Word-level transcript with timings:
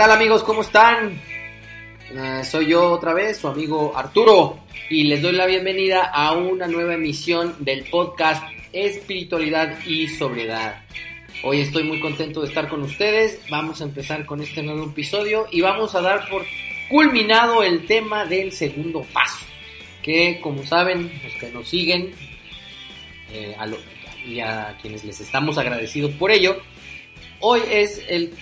¿Qué 0.00 0.06
tal 0.06 0.16
amigos? 0.16 0.42
¿Cómo 0.44 0.62
están? 0.62 1.20
Uh, 2.10 2.42
soy 2.42 2.68
yo 2.68 2.90
otra 2.90 3.12
vez, 3.12 3.36
su 3.36 3.48
amigo 3.48 3.92
Arturo, 3.94 4.60
y 4.88 5.04
les 5.04 5.20
doy 5.20 5.32
la 5.32 5.44
bienvenida 5.44 6.04
a 6.04 6.32
una 6.32 6.66
nueva 6.66 6.94
emisión 6.94 7.54
del 7.58 7.84
podcast 7.84 8.42
Espiritualidad 8.72 9.78
y 9.84 10.08
Sobriedad. 10.08 10.82
Hoy 11.44 11.60
estoy 11.60 11.82
muy 11.82 12.00
contento 12.00 12.40
de 12.40 12.48
estar 12.48 12.66
con 12.66 12.80
ustedes, 12.80 13.42
vamos 13.50 13.82
a 13.82 13.84
empezar 13.84 14.24
con 14.24 14.40
este 14.40 14.62
nuevo 14.62 14.86
episodio 14.86 15.46
y 15.50 15.60
vamos 15.60 15.94
a 15.94 16.00
dar 16.00 16.30
por 16.30 16.46
culminado 16.88 17.62
el 17.62 17.84
tema 17.84 18.24
del 18.24 18.52
segundo 18.52 19.04
paso, 19.12 19.44
que 20.02 20.40
como 20.40 20.64
saben, 20.64 21.12
los 21.22 21.34
que 21.34 21.50
nos 21.50 21.68
siguen 21.68 22.14
eh, 23.34 23.54
y 24.24 24.40
a 24.40 24.78
quienes 24.80 25.04
les 25.04 25.20
estamos 25.20 25.58
agradecidos 25.58 26.12
por 26.12 26.30
ello, 26.30 26.56
Hoy 27.42 27.62
es 27.70 28.02
el, 28.08 28.34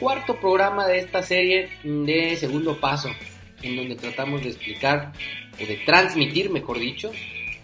cuarto 0.00 0.40
programa 0.40 0.88
de 0.88 0.98
esta 0.98 1.22
serie 1.22 1.70
de 1.84 2.36
Segundo 2.36 2.80
Paso, 2.80 3.08
en 3.62 3.76
donde 3.76 3.94
tratamos 3.94 4.42
de 4.42 4.48
explicar, 4.48 5.12
o 5.62 5.64
de 5.64 5.76
transmitir, 5.86 6.50
mejor 6.50 6.80
dicho, 6.80 7.12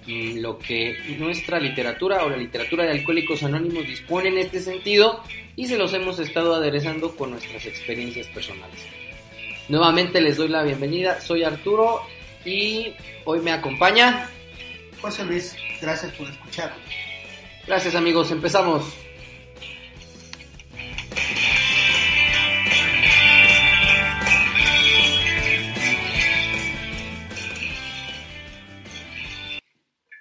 mm, 0.07 0.39
lo 0.39 0.57
que 0.57 0.97
nuestra 1.19 1.59
literatura 1.59 2.25
o 2.25 2.31
la 2.31 2.37
literatura 2.37 2.85
de 2.85 2.93
Alcohólicos 2.93 3.43
Anónimos 3.43 3.89
dispone 3.89 4.29
en 4.29 4.39
este 4.39 4.61
sentido 4.61 5.25
y 5.57 5.67
se 5.67 5.77
los 5.77 5.93
hemos 5.95 6.21
estado 6.21 6.55
aderezando 6.55 7.17
con 7.17 7.33
nuestras 7.33 7.67
experiencias 7.67 8.29
personales. 8.29 8.79
Nuevamente 9.69 10.20
les 10.20 10.37
doy 10.37 10.48
la 10.48 10.63
bienvenida, 10.63 11.20
soy 11.20 11.42
Arturo 11.42 12.03
y 12.45 12.92
hoy 13.25 13.41
me 13.41 13.51
acompaña 13.51 14.31
José 15.01 15.25
Luis, 15.25 15.57
gracias 15.81 16.13
por 16.13 16.29
escucharnos. 16.29 16.79
Gracias 17.67 17.95
amigos, 17.97 18.31
empezamos. 18.31 19.08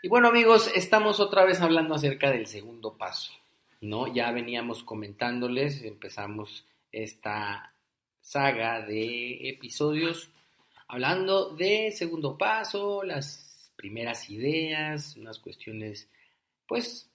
Y 0.07 0.09
bueno 0.09 0.29
amigos, 0.29 0.71
estamos 0.73 1.19
otra 1.19 1.43
vez 1.43 1.59
hablando 1.59 1.93
acerca 1.93 2.31
del 2.31 2.47
segundo 2.47 2.93
paso, 2.93 3.33
¿no? 3.81 4.07
Ya 4.07 4.31
veníamos 4.31 4.81
comentándoles, 4.81 5.83
empezamos 5.83 6.65
esta 6.93 7.73
saga 8.21 8.79
de 8.79 9.49
episodios 9.49 10.29
hablando 10.87 11.49
de 11.49 11.91
segundo 11.91 12.37
paso, 12.37 13.03
las 13.03 13.69
primeras 13.75 14.29
ideas, 14.29 15.17
unas 15.17 15.39
cuestiones, 15.39 16.07
pues, 16.65 17.09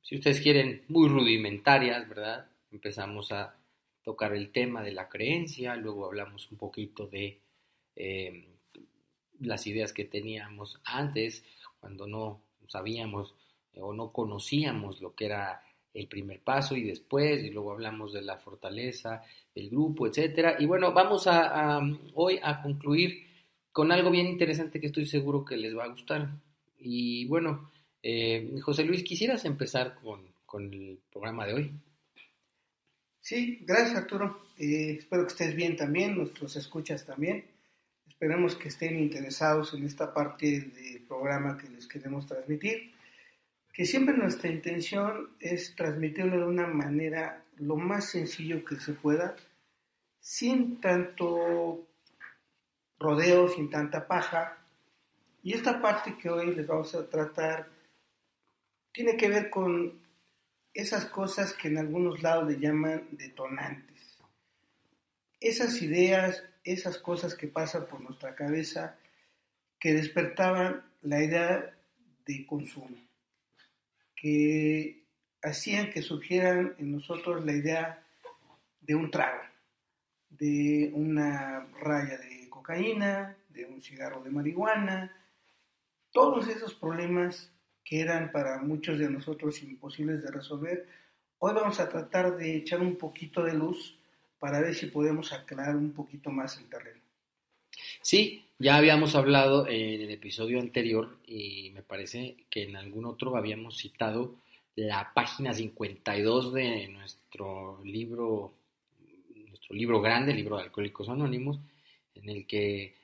si 0.00 0.14
ustedes 0.14 0.40
quieren, 0.40 0.82
muy 0.88 1.10
rudimentarias, 1.10 2.08
¿verdad? 2.08 2.46
Empezamos 2.72 3.32
a 3.32 3.54
tocar 4.02 4.32
el 4.32 4.50
tema 4.50 4.80
de 4.80 4.92
la 4.92 5.10
creencia, 5.10 5.76
luego 5.76 6.06
hablamos 6.06 6.50
un 6.50 6.56
poquito 6.56 7.06
de 7.06 7.38
eh, 7.96 8.46
las 9.40 9.66
ideas 9.66 9.92
que 9.92 10.06
teníamos 10.06 10.80
antes, 10.84 11.44
cuando 11.80 12.06
no 12.06 12.42
sabíamos 12.68 13.34
eh, 13.72 13.80
o 13.80 13.92
no 13.92 14.12
conocíamos 14.12 15.00
lo 15.00 15.14
que 15.14 15.26
era 15.26 15.62
el 15.92 16.06
primer 16.06 16.40
paso 16.40 16.76
y 16.76 16.84
después, 16.84 17.42
y 17.42 17.50
luego 17.50 17.72
hablamos 17.72 18.12
de 18.12 18.22
la 18.22 18.36
fortaleza 18.36 19.22
del 19.54 19.70
grupo, 19.70 20.06
etcétera. 20.06 20.56
Y 20.58 20.66
bueno, 20.66 20.92
vamos 20.92 21.26
a, 21.26 21.80
hoy 22.14 22.38
a 22.42 22.62
concluir 22.62 23.26
con 23.72 23.90
algo 23.90 24.10
bien 24.10 24.26
interesante 24.26 24.80
que 24.80 24.86
estoy 24.86 25.06
seguro 25.06 25.44
que 25.44 25.56
les 25.56 25.76
va 25.76 25.84
a 25.84 25.88
gustar. 25.88 26.30
Y 26.78 27.26
bueno, 27.26 27.70
eh, 28.02 28.58
José 28.62 28.84
Luis, 28.84 29.02
¿quisieras 29.02 29.44
empezar 29.44 29.94
con, 29.96 30.22
con, 30.46 30.72
el 30.72 31.00
programa 31.10 31.46
de 31.46 31.54
hoy? 31.54 31.72
Sí, 33.20 33.58
gracias 33.62 33.96
Arturo. 33.96 34.42
Eh, 34.58 34.96
espero 34.98 35.24
que 35.24 35.32
estés 35.32 35.54
bien 35.54 35.76
también, 35.76 36.16
nuestros 36.16 36.54
escuchas 36.56 37.04
también. 37.04 37.44
Esperemos 38.20 38.54
que 38.54 38.68
estén 38.68 38.98
interesados 38.98 39.72
en 39.72 39.86
esta 39.86 40.12
parte 40.12 40.60
del 40.60 41.00
programa 41.08 41.56
que 41.56 41.70
les 41.70 41.86
queremos 41.86 42.26
transmitir, 42.26 42.92
que 43.72 43.86
siempre 43.86 44.14
nuestra 44.14 44.50
intención 44.50 45.30
es 45.40 45.74
transmitirlo 45.74 46.36
de 46.36 46.44
una 46.44 46.66
manera 46.66 47.42
lo 47.56 47.76
más 47.76 48.10
sencillo 48.10 48.62
que 48.62 48.76
se 48.76 48.92
pueda, 48.92 49.36
sin 50.20 50.82
tanto 50.82 51.86
rodeo, 52.98 53.48
sin 53.48 53.70
tanta 53.70 54.06
paja. 54.06 54.58
Y 55.42 55.54
esta 55.54 55.80
parte 55.80 56.18
que 56.18 56.28
hoy 56.28 56.54
les 56.54 56.66
vamos 56.66 56.94
a 56.94 57.08
tratar 57.08 57.70
tiene 58.92 59.16
que 59.16 59.30
ver 59.30 59.48
con 59.48 59.98
esas 60.74 61.06
cosas 61.06 61.54
que 61.54 61.68
en 61.68 61.78
algunos 61.78 62.22
lados 62.22 62.52
le 62.52 62.60
llaman 62.60 63.08
detonantes. 63.12 64.18
Esas 65.40 65.80
ideas 65.80 66.44
esas 66.64 66.98
cosas 66.98 67.34
que 67.34 67.46
pasan 67.46 67.86
por 67.86 68.00
nuestra 68.00 68.34
cabeza 68.34 68.98
que 69.78 69.94
despertaban 69.94 70.84
la 71.02 71.22
idea 71.22 71.74
de 72.26 72.46
consumo, 72.46 72.96
que 74.14 75.06
hacían 75.42 75.90
que 75.90 76.02
surgieran 76.02 76.74
en 76.78 76.92
nosotros 76.92 77.44
la 77.44 77.52
idea 77.52 78.06
de 78.80 78.94
un 78.94 79.10
trago, 79.10 79.42
de 80.28 80.90
una 80.94 81.66
raya 81.80 82.18
de 82.18 82.48
cocaína, 82.50 83.36
de 83.48 83.64
un 83.64 83.80
cigarro 83.80 84.22
de 84.22 84.30
marihuana, 84.30 85.16
todos 86.12 86.48
esos 86.48 86.74
problemas 86.74 87.52
que 87.84 88.00
eran 88.00 88.30
para 88.30 88.58
muchos 88.58 88.98
de 88.98 89.08
nosotros 89.08 89.62
imposibles 89.62 90.22
de 90.22 90.30
resolver, 90.30 90.88
hoy 91.38 91.54
vamos 91.54 91.80
a 91.80 91.88
tratar 91.88 92.36
de 92.36 92.56
echar 92.56 92.80
un 92.80 92.96
poquito 92.96 93.42
de 93.42 93.54
luz 93.54 93.99
para 94.40 94.60
ver 94.60 94.74
si 94.74 94.86
podemos 94.86 95.32
aclarar 95.32 95.76
un 95.76 95.92
poquito 95.92 96.30
más 96.30 96.58
el 96.58 96.68
terreno. 96.68 97.00
Sí, 98.02 98.46
ya 98.58 98.76
habíamos 98.76 99.14
hablado 99.14 99.68
en 99.68 100.00
el 100.00 100.10
episodio 100.10 100.58
anterior 100.58 101.18
y 101.26 101.70
me 101.74 101.82
parece 101.82 102.36
que 102.48 102.64
en 102.64 102.74
algún 102.74 103.04
otro 103.04 103.36
habíamos 103.36 103.76
citado 103.76 104.34
la 104.74 105.12
página 105.14 105.52
52 105.52 106.54
de 106.54 106.88
nuestro 106.88 107.80
libro, 107.84 108.54
nuestro 109.48 109.76
libro 109.76 110.00
grande, 110.00 110.32
el 110.32 110.38
libro 110.38 110.56
de 110.56 110.64
Alcohólicos 110.64 111.08
Anónimos, 111.08 111.60
en 112.14 112.28
el 112.30 112.46
que 112.46 112.96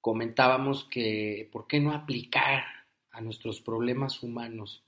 comentábamos 0.00 0.84
que 0.84 1.48
por 1.52 1.66
qué 1.66 1.80
no 1.80 1.92
aplicar 1.92 2.64
a 3.10 3.20
nuestros 3.20 3.60
problemas 3.60 4.22
humanos 4.22 4.82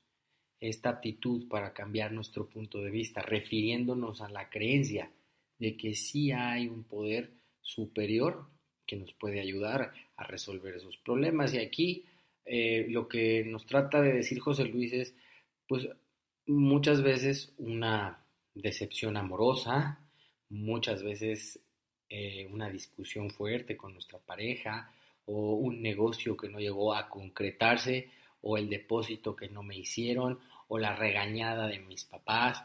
esta 0.60 0.90
actitud 0.90 1.46
para 1.48 1.74
cambiar 1.74 2.12
nuestro 2.12 2.46
punto 2.48 2.82
de 2.82 2.90
vista, 2.90 3.20
refiriéndonos 3.20 4.22
a 4.22 4.30
la 4.30 4.48
creencia 4.48 5.10
de 5.60 5.76
que 5.76 5.94
sí 5.94 6.32
hay 6.32 6.66
un 6.66 6.82
poder 6.82 7.30
superior 7.62 8.46
que 8.86 8.96
nos 8.96 9.12
puede 9.12 9.40
ayudar 9.40 9.92
a 10.16 10.24
resolver 10.24 10.74
esos 10.74 10.96
problemas. 10.96 11.54
Y 11.54 11.58
aquí 11.58 12.04
eh, 12.44 12.86
lo 12.88 13.06
que 13.06 13.44
nos 13.44 13.66
trata 13.66 14.00
de 14.00 14.14
decir 14.14 14.40
José 14.40 14.64
Luis 14.64 14.92
es, 14.92 15.14
pues 15.68 15.86
muchas 16.46 17.02
veces 17.02 17.52
una 17.58 18.24
decepción 18.54 19.16
amorosa, 19.16 20.00
muchas 20.48 21.02
veces 21.04 21.60
eh, 22.08 22.48
una 22.50 22.68
discusión 22.70 23.30
fuerte 23.30 23.76
con 23.76 23.92
nuestra 23.92 24.18
pareja 24.18 24.92
o 25.26 25.54
un 25.54 25.82
negocio 25.82 26.36
que 26.36 26.48
no 26.48 26.58
llegó 26.58 26.94
a 26.94 27.08
concretarse 27.08 28.10
o 28.40 28.56
el 28.56 28.68
depósito 28.70 29.36
que 29.36 29.48
no 29.50 29.62
me 29.62 29.76
hicieron 29.76 30.40
o 30.68 30.78
la 30.78 30.96
regañada 30.96 31.68
de 31.68 31.80
mis 31.80 32.04
papás 32.04 32.64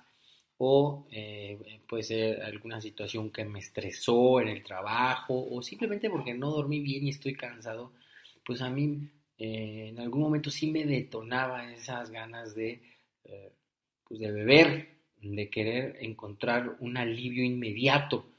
o 0.58 1.06
eh, 1.12 1.80
puede 1.88 2.04
ser 2.04 2.42
alguna 2.42 2.80
situación 2.80 3.30
que 3.30 3.44
me 3.46 3.60
estresó 3.60 4.40
en 4.40 4.48
el 4.48 4.64
trabajo 4.64 5.48
o 5.52 5.62
simplemente 5.62 6.10
porque 6.10 6.34
no 6.34 6.52
dormí 6.52 6.80
bien 6.80 7.06
y 7.06 7.10
estoy 7.10 7.36
cansado, 7.36 7.92
pues 8.46 8.62
a 8.62 8.70
mí 8.70 9.10
eh, 9.38 9.88
en 9.90 10.00
algún 10.00 10.22
momento 10.22 10.50
sí 10.50 10.72
me 10.72 10.86
detonaba 10.86 11.72
esas 11.74 12.10
ganas 12.10 12.56
de, 12.56 12.82
eh, 13.26 13.52
pues 14.08 14.20
de 14.20 14.32
beber, 14.32 14.90
de 15.22 15.50
querer 15.50 15.98
encontrar 16.02 16.78
un 16.80 16.98
alivio 16.98 17.44
inmediato. 17.44 18.32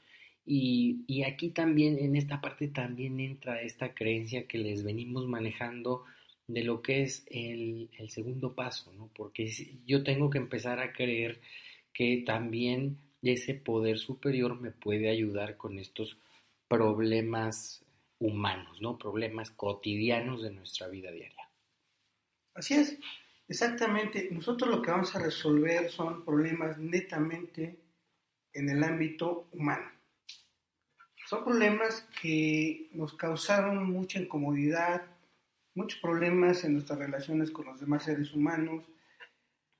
Y, 0.45 1.03
y, 1.07 1.23
aquí 1.23 1.49
también, 1.49 1.99
en 1.99 2.15
esta 2.15 2.39
parte 2.39 2.69
también 2.69 3.19
entra 3.19 3.61
esta 3.61 3.93
creencia 3.93 4.47
que 4.47 4.57
les 4.57 4.83
venimos 4.83 5.27
manejando 5.27 6.05
de 6.47 6.63
lo 6.63 6.81
que 6.81 7.03
es 7.03 7.25
el, 7.29 7.89
el 7.97 8.09
segundo 8.09 8.55
paso, 8.55 8.93
¿no? 8.93 9.09
Porque 9.13 9.51
yo 9.85 10.03
tengo 10.03 10.29
que 10.29 10.37
empezar 10.37 10.79
a 10.79 10.93
creer 10.93 11.41
que 11.97 12.21
también 12.23 12.99
ese 13.23 13.55
poder 13.55 13.97
superior 13.97 14.61
me 14.61 14.69
puede 14.69 15.09
ayudar 15.09 15.57
con 15.57 15.79
estos 15.79 16.15
problemas 16.67 17.83
humanos, 18.19 18.79
¿no? 18.81 18.99
Problemas 18.99 19.49
cotidianos 19.49 20.43
de 20.43 20.51
nuestra 20.51 20.87
vida 20.89 21.11
diaria. 21.11 21.49
Así 22.53 22.75
es, 22.75 22.99
exactamente. 23.47 24.29
Nosotros 24.31 24.69
lo 24.69 24.79
que 24.79 24.91
vamos 24.91 25.15
a 25.15 25.19
resolver 25.23 25.89
son 25.89 26.23
problemas 26.23 26.77
netamente 26.77 27.79
en 28.53 28.69
el 28.69 28.83
ámbito 28.83 29.47
humano. 29.53 29.89
Son 31.27 31.43
problemas 31.43 32.07
que 32.21 32.89
nos 32.91 33.15
causaron 33.15 33.91
mucha 33.91 34.19
incomodidad, 34.19 35.01
muchos 35.73 35.99
problemas 35.99 36.63
en 36.63 36.73
nuestras 36.73 36.99
relaciones 36.99 37.49
con 37.49 37.65
los 37.65 37.79
demás 37.79 38.03
seres 38.03 38.33
humanos, 38.33 38.87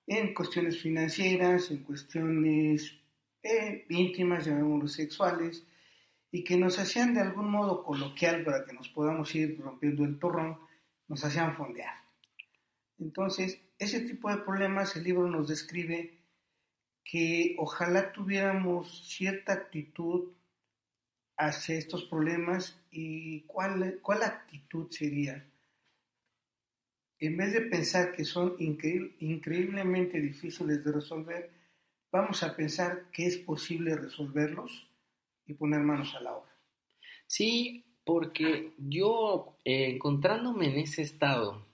en 0.07 0.33
cuestiones 0.33 0.81
financieras, 0.81 1.69
en 1.69 1.83
cuestiones 1.83 2.93
eh, 3.43 3.85
íntimas, 3.89 4.45
llamémoslo 4.45 4.87
sexuales, 4.87 5.63
y 6.31 6.43
que 6.43 6.57
nos 6.57 6.79
hacían 6.79 7.13
de 7.13 7.21
algún 7.21 7.51
modo 7.51 7.83
coloquial 7.83 8.43
para 8.43 8.65
que 8.65 8.73
nos 8.73 8.87
podamos 8.89 9.33
ir 9.35 9.59
rompiendo 9.59 10.05
el 10.05 10.17
torrón, 10.17 10.57
nos 11.07 11.23
hacían 11.23 11.55
fondear. 11.55 11.93
Entonces, 12.99 13.59
ese 13.77 14.01
tipo 14.01 14.29
de 14.29 14.37
problemas 14.37 14.95
el 14.95 15.03
libro 15.03 15.27
nos 15.27 15.47
describe 15.47 16.17
que 17.03 17.55
ojalá 17.59 18.11
tuviéramos 18.11 19.07
cierta 19.07 19.53
actitud 19.53 20.31
hacia 21.37 21.77
estos 21.77 22.05
problemas 22.05 22.79
y 22.91 23.41
cuál, 23.41 23.99
cuál 24.01 24.23
actitud 24.23 24.89
sería. 24.89 25.45
En 27.19 27.35
vez 27.35 27.53
de 27.53 27.61
pensar 27.61 28.11
que 28.11 28.23
son 28.23 28.55
increíblemente 28.59 30.21
difíciles 30.21 30.83
de 30.83 30.91
resolver, 30.91 31.51
vamos 32.11 32.43
a 32.43 32.55
pensar 32.55 33.09
que 33.11 33.25
es 33.25 33.37
posible 33.37 33.95
resolverlos 33.95 34.87
y 35.45 35.53
poner 35.53 35.81
manos 35.81 36.13
a 36.15 36.21
la 36.21 36.35
obra. 36.35 36.51
Sí, 37.25 37.85
porque 38.05 38.73
yo 38.77 39.57
eh, 39.65 39.89
encontrándome 39.89 40.67
en 40.67 40.79
ese 40.79 41.01
estado 41.01 41.65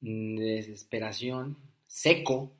de 0.00 0.56
desesperación, 0.56 1.56
seco, 1.86 2.52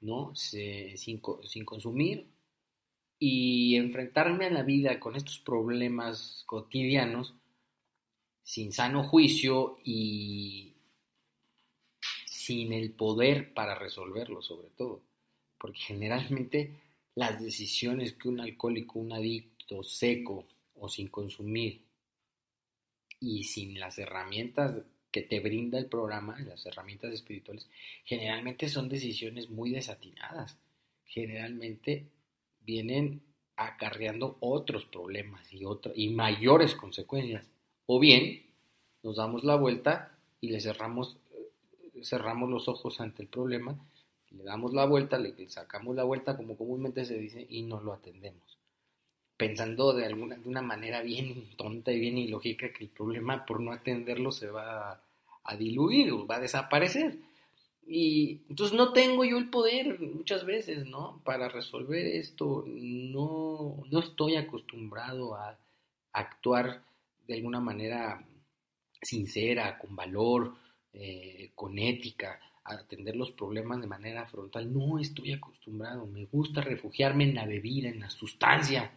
¿no? 0.00 0.34
sin, 0.34 0.98
sin 0.98 1.64
consumir 1.64 2.26
y 3.18 3.76
enfrentarme 3.76 4.46
a 4.46 4.50
la 4.50 4.62
vida 4.62 5.00
con 5.00 5.16
estos 5.16 5.38
problemas 5.38 6.42
cotidianos 6.46 7.34
sin 8.42 8.72
sano 8.72 9.02
juicio 9.02 9.78
y 9.84 10.75
sin 12.46 12.72
el 12.72 12.92
poder 12.92 13.52
para 13.54 13.74
resolverlo 13.74 14.40
sobre 14.40 14.68
todo. 14.68 15.02
Porque 15.58 15.80
generalmente 15.80 16.70
las 17.16 17.42
decisiones 17.42 18.12
que 18.12 18.28
un 18.28 18.40
alcohólico, 18.40 19.00
un 19.00 19.12
adicto 19.12 19.82
seco 19.82 20.46
o 20.76 20.88
sin 20.88 21.08
consumir 21.08 21.82
y 23.18 23.42
sin 23.42 23.80
las 23.80 23.98
herramientas 23.98 24.82
que 25.10 25.22
te 25.22 25.40
brinda 25.40 25.78
el 25.78 25.86
programa, 25.86 26.38
las 26.40 26.64
herramientas 26.66 27.12
espirituales, 27.12 27.68
generalmente 28.04 28.68
son 28.68 28.88
decisiones 28.88 29.50
muy 29.50 29.70
desatinadas. 29.70 30.56
Generalmente 31.04 32.06
vienen 32.60 33.22
acarreando 33.56 34.36
otros 34.40 34.84
problemas 34.84 35.52
y, 35.52 35.62
y 35.94 36.10
mayores 36.10 36.74
consecuencias. 36.74 37.44
O 37.86 37.98
bien 37.98 38.46
nos 39.02 39.16
damos 39.16 39.42
la 39.42 39.56
vuelta 39.56 40.16
y 40.40 40.50
le 40.50 40.60
cerramos, 40.60 41.16
cerramos 42.08 42.50
los 42.50 42.68
ojos 42.68 43.00
ante 43.00 43.22
el 43.22 43.28
problema, 43.28 43.76
le 44.30 44.44
damos 44.44 44.72
la 44.72 44.84
vuelta, 44.84 45.18
le 45.18 45.48
sacamos 45.48 45.94
la 45.94 46.04
vuelta 46.04 46.36
como 46.36 46.56
comúnmente 46.56 47.04
se 47.04 47.18
dice 47.18 47.46
y 47.48 47.62
no 47.62 47.80
lo 47.80 47.92
atendemos. 47.92 48.58
Pensando 49.36 49.92
de, 49.92 50.06
alguna, 50.06 50.36
de 50.36 50.48
una 50.48 50.62
manera 50.62 51.02
bien 51.02 51.44
tonta 51.56 51.92
y 51.92 52.00
bien 52.00 52.18
ilógica 52.18 52.72
que 52.72 52.84
el 52.84 52.90
problema 52.90 53.44
por 53.44 53.60
no 53.60 53.72
atenderlo 53.72 54.32
se 54.32 54.50
va 54.50 55.02
a, 55.44 55.56
diluir 55.56 56.10
o 56.12 56.26
va 56.26 56.36
a 56.36 56.40
desaparecer. 56.40 57.18
Y 57.86 58.40
entonces 58.48 58.76
no 58.76 58.92
tengo 58.92 59.24
yo 59.24 59.38
el 59.38 59.48
poder 59.48 60.00
muchas 60.00 60.44
veces, 60.44 60.86
¿no? 60.86 61.20
Para 61.24 61.48
resolver 61.48 62.04
esto, 62.04 62.64
no, 62.66 63.84
no 63.90 63.98
estoy 64.00 64.36
acostumbrado 64.36 65.36
a 65.36 65.56
actuar 66.12 66.82
de 67.28 67.34
alguna 67.34 67.60
manera 67.60 68.26
sincera, 69.02 69.78
con 69.78 69.94
valor, 69.94 70.54
eh, 70.98 71.50
con 71.54 71.78
ética, 71.78 72.40
atender 72.64 73.16
los 73.16 73.30
problemas 73.30 73.80
de 73.80 73.86
manera 73.86 74.24
frontal. 74.26 74.72
No 74.72 74.98
estoy 74.98 75.32
acostumbrado, 75.32 76.06
me 76.06 76.24
gusta 76.24 76.62
refugiarme 76.62 77.24
en 77.24 77.34
la 77.34 77.46
bebida, 77.46 77.88
en 77.88 78.00
la 78.00 78.10
sustancia. 78.10 78.92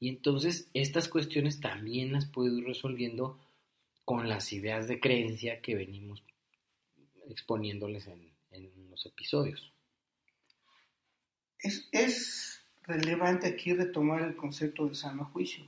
Y 0.00 0.08
entonces 0.08 0.68
estas 0.74 1.08
cuestiones 1.08 1.60
también 1.60 2.12
las 2.12 2.26
puedo 2.26 2.58
ir 2.58 2.64
resolviendo 2.64 3.38
con 4.04 4.28
las 4.28 4.52
ideas 4.52 4.88
de 4.88 5.00
creencia 5.00 5.60
que 5.60 5.74
venimos 5.74 6.22
exponiéndoles 7.28 8.06
en, 8.06 8.34
los 8.90 9.04
episodios. 9.04 9.72
Es, 11.58 12.64
relevante 12.82 13.46
aquí 13.46 13.74
retomar 13.74 14.22
el 14.22 14.36
concepto 14.36 14.86
de 14.86 14.94
sano 14.94 15.26
juicio. 15.26 15.64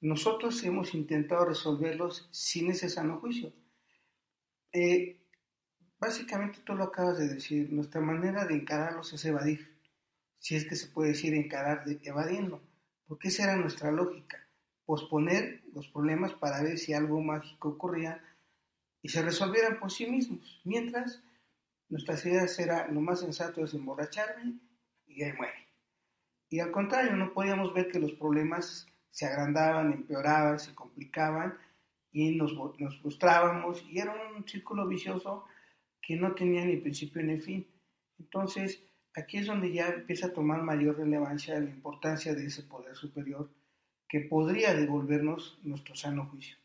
Nosotros 0.00 0.62
hemos 0.64 0.94
intentado 0.94 1.44
resolverlos 1.44 2.28
sin 2.30 2.70
ese 2.70 2.88
sano 2.88 3.18
juicio. 3.18 3.52
Eh, 4.72 5.20
básicamente 5.98 6.60
tú 6.64 6.74
lo 6.74 6.84
acabas 6.84 7.18
de 7.18 7.28
decir, 7.28 7.72
nuestra 7.72 8.00
manera 8.00 8.44
de 8.44 8.54
encararlos 8.54 9.12
es 9.12 9.24
evadir, 9.24 9.76
si 10.38 10.56
es 10.56 10.66
que 10.66 10.76
se 10.76 10.88
puede 10.88 11.10
decir 11.10 11.34
encarar 11.34 11.84
evadiendo, 12.02 12.62
porque 13.06 13.28
esa 13.28 13.44
era 13.44 13.56
nuestra 13.56 13.90
lógica, 13.90 14.38
posponer 14.86 15.62
los 15.72 15.88
problemas 15.88 16.32
para 16.34 16.62
ver 16.62 16.78
si 16.78 16.92
algo 16.92 17.20
mágico 17.20 17.70
ocurría 17.70 18.22
y 19.02 19.08
se 19.08 19.22
resolvieran 19.22 19.78
por 19.78 19.90
sí 19.90 20.06
mismos. 20.06 20.60
Mientras, 20.64 21.22
nuestras 21.88 22.24
ideas 22.26 22.58
era 22.58 22.88
lo 22.88 23.00
más 23.00 23.20
sensato 23.20 23.64
es 23.64 23.74
emborracharme 23.74 24.58
y 25.06 25.22
ahí 25.22 25.32
muere. 25.34 25.68
Y 26.48 26.60
al 26.60 26.72
contrario, 26.72 27.14
no 27.16 27.32
podíamos 27.32 27.72
ver 27.72 27.88
que 27.88 28.00
los 28.00 28.12
problemas 28.12 28.86
se 29.10 29.26
agrandaban, 29.26 29.92
empeoraban, 29.92 30.58
se 30.58 30.74
complicaban 30.74 31.56
y 32.12 32.34
nos, 32.34 32.52
nos 32.78 32.98
frustrábamos 33.00 33.84
y 33.90 33.98
era 33.98 34.14
un 34.36 34.46
círculo 34.46 34.86
vicioso 34.86 35.44
que 36.00 36.16
no 36.16 36.34
tenía 36.34 36.64
ni 36.64 36.76
principio 36.76 37.22
ni 37.22 37.38
fin. 37.38 37.66
Entonces, 38.18 38.82
aquí 39.14 39.38
es 39.38 39.46
donde 39.46 39.72
ya 39.72 39.88
empieza 39.88 40.28
a 40.28 40.32
tomar 40.32 40.62
mayor 40.62 40.98
relevancia 40.98 41.58
la 41.58 41.70
importancia 41.70 42.34
de 42.34 42.46
ese 42.46 42.62
poder 42.64 42.96
superior 42.96 43.50
que 44.08 44.20
podría 44.20 44.74
devolvernos 44.74 45.58
nuestro 45.62 45.94
sano 45.94 46.26
juicio. 46.26 46.56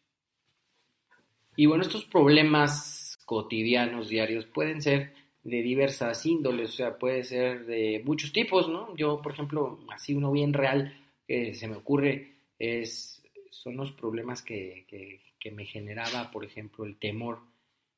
Y 1.55 1.67
bueno, 1.67 1.83
estos 1.83 2.05
problemas 2.05 3.17
cotidianos, 3.25 4.09
diarios, 4.09 4.45
pueden 4.45 4.81
ser 4.81 5.13
de 5.43 5.61
diversas 5.61 6.25
índoles, 6.25 6.71
o 6.71 6.73
sea, 6.73 6.97
puede 6.97 7.23
ser 7.23 7.65
de 7.65 8.01
muchos 8.03 8.33
tipos, 8.33 8.67
¿no? 8.67 8.95
Yo, 8.97 9.21
por 9.21 9.31
ejemplo, 9.31 9.79
así 9.89 10.15
uno 10.15 10.31
bien 10.31 10.53
real 10.53 10.97
que 11.27 11.53
se 11.53 11.67
me 11.67 11.75
ocurre 11.75 12.39
es, 12.57 13.23
son 13.51 13.77
los 13.77 13.91
problemas 13.91 14.41
que, 14.41 14.85
que, 14.87 15.21
me 15.51 15.65
generaba, 15.65 16.31
por 16.31 16.45
ejemplo, 16.45 16.85
el 16.85 16.97
temor 16.97 17.41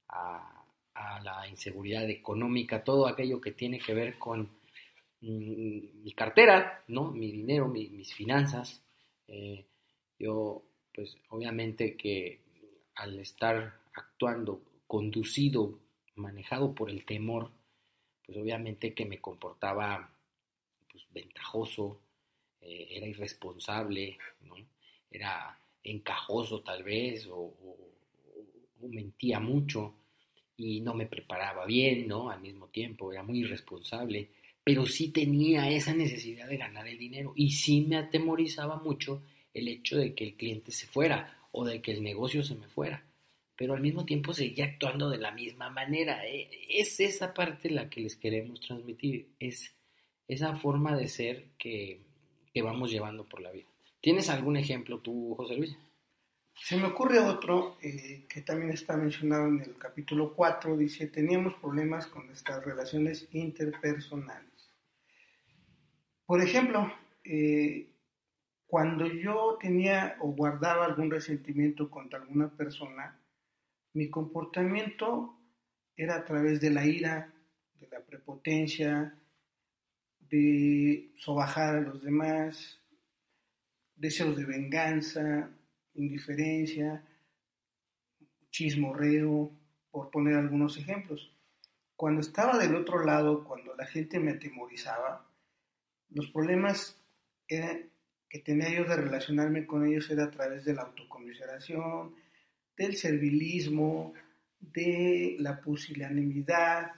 a, 0.09 0.53
la 1.23 1.47
inseguridad 1.47 2.09
económica, 2.09 2.83
todo 2.83 3.07
aquello 3.07 3.39
que 3.39 3.51
tiene 3.51 3.77
que 3.79 3.93
ver 3.93 4.17
con 4.17 4.49
mm, 5.21 6.03
mi 6.03 6.13
cartera, 6.15 6.83
¿no? 6.87 7.11
Mi 7.11 7.31
dinero, 7.31 7.67
mis 7.67 8.13
finanzas. 8.13 8.81
Eh, 9.27 9.65
yo, 10.17 10.63
pues, 10.93 11.15
obviamente 11.29 11.95
que 11.95 12.39
al 12.95 13.19
estar 13.19 13.79
actuando 13.93 14.61
conducido, 14.87 15.79
manejado 16.15 16.73
por 16.73 16.89
el 16.89 17.05
temor, 17.05 17.51
pues 18.25 18.37
obviamente 18.37 18.93
que 18.93 19.05
me 19.05 19.19
comportaba 19.19 20.09
pues, 20.91 21.05
ventajoso, 21.11 21.99
eh, 22.61 22.87
era 22.91 23.07
irresponsable, 23.07 24.17
¿no? 24.41 24.55
era 25.11 25.59
encajoso 25.91 26.61
tal 26.61 26.83
vez, 26.83 27.27
o, 27.31 27.53
mentía 28.81 29.39
mucho 29.39 29.95
y 30.55 30.81
no 30.81 30.93
me 30.93 31.07
preparaba 31.07 31.65
bien, 31.65 32.07
¿no? 32.07 32.29
Al 32.29 32.41
mismo 32.41 32.67
tiempo, 32.67 33.11
era 33.11 33.23
muy 33.23 33.39
irresponsable, 33.39 34.29
pero 34.63 34.85
sí 34.85 35.09
tenía 35.09 35.69
esa 35.69 35.93
necesidad 35.93 36.47
de 36.47 36.57
ganar 36.57 36.87
el 36.87 36.97
dinero 36.97 37.33
y 37.35 37.51
sí 37.51 37.81
me 37.81 37.97
atemorizaba 37.97 38.77
mucho 38.77 39.23
el 39.53 39.67
hecho 39.67 39.97
de 39.97 40.13
que 40.13 40.23
el 40.23 40.35
cliente 40.35 40.71
se 40.71 40.87
fuera 40.87 41.47
o 41.51 41.65
de 41.65 41.81
que 41.81 41.91
el 41.91 42.03
negocio 42.03 42.43
se 42.43 42.55
me 42.55 42.67
fuera, 42.67 43.03
pero 43.55 43.73
al 43.73 43.81
mismo 43.81 44.05
tiempo 44.05 44.33
seguía 44.33 44.65
actuando 44.65 45.09
de 45.09 45.17
la 45.17 45.31
misma 45.31 45.69
manera. 45.69 46.25
E, 46.27 46.49
es 46.69 46.99
esa 46.99 47.33
parte 47.33 47.69
la 47.69 47.89
que 47.89 48.01
les 48.01 48.15
queremos 48.15 48.59
transmitir, 48.59 49.29
es 49.39 49.73
esa 50.27 50.55
forma 50.55 50.95
de 50.95 51.07
ser 51.07 51.45
que, 51.57 52.05
vamos 52.61 52.91
llevando 52.91 53.23
por 53.23 53.39
la 53.39 53.51
vida. 53.51 53.67
¿Tienes 54.07 54.29
algún 54.29 54.55
ejemplo 54.55 54.99
tú, 54.99 55.35
José 55.35 55.57
Luis? 55.57 55.77
Se 56.55 56.77
me 56.77 56.85
ocurre 56.85 57.19
otro 57.19 57.77
eh, 57.81 58.25
que 58.29 58.41
también 58.41 58.71
está 58.71 58.95
mencionado 58.95 59.47
en 59.47 59.59
el 59.59 59.77
capítulo 59.77 60.33
4, 60.33 60.77
dice, 60.77 61.07
teníamos 61.07 61.55
problemas 61.55 62.07
con 62.07 62.25
nuestras 62.25 62.63
relaciones 62.63 63.27
interpersonales. 63.33 64.71
Por 66.25 66.41
ejemplo, 66.41 66.89
eh, 67.25 67.89
cuando 68.65 69.07
yo 69.07 69.57
tenía 69.59 70.15
o 70.21 70.29
guardaba 70.29 70.85
algún 70.85 71.11
resentimiento 71.11 71.91
contra 71.91 72.21
alguna 72.21 72.47
persona, 72.47 73.19
mi 73.91 74.09
comportamiento 74.09 75.37
era 75.97 76.15
a 76.15 76.23
través 76.23 76.61
de 76.61 76.69
la 76.69 76.85
ira, 76.85 77.33
de 77.73 77.89
la 77.89 77.99
prepotencia, 77.99 79.19
de 80.17 81.11
sobajar 81.17 81.75
a 81.75 81.81
los 81.81 82.01
demás, 82.03 82.81
deseos 83.97 84.37
de 84.37 84.45
venganza, 84.45 85.49
indiferencia, 85.95 87.03
chismorreo, 88.49 89.51
por 89.91 90.11
poner 90.11 90.35
algunos 90.35 90.77
ejemplos. 90.77 91.31
Cuando 91.95 92.21
estaba 92.21 92.57
del 92.57 92.75
otro 92.75 93.03
lado, 93.03 93.43
cuando 93.43 93.75
la 93.75 93.85
gente 93.87 94.19
me 94.19 94.31
atemorizaba, 94.31 95.27
los 96.11 96.29
problemas 96.29 96.99
que 97.47 98.39
tenía 98.45 98.69
yo 98.69 98.85
de 98.85 98.95
relacionarme 98.95 99.65
con 99.65 99.85
ellos 99.85 100.09
era 100.09 100.25
a 100.25 100.31
través 100.31 100.65
de 100.65 100.75
la 100.75 100.83
autocomiseración, 100.83 102.13
del 102.77 102.95
servilismo, 102.95 104.13
de 104.59 105.35
la 105.39 105.59
pusilanimidad, 105.59 106.91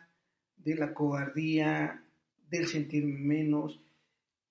de 0.57 0.75
la 0.75 0.93
cobardía, 0.93 2.03
del 2.49 2.67
sentirme 2.67 3.17
menos. 3.17 3.79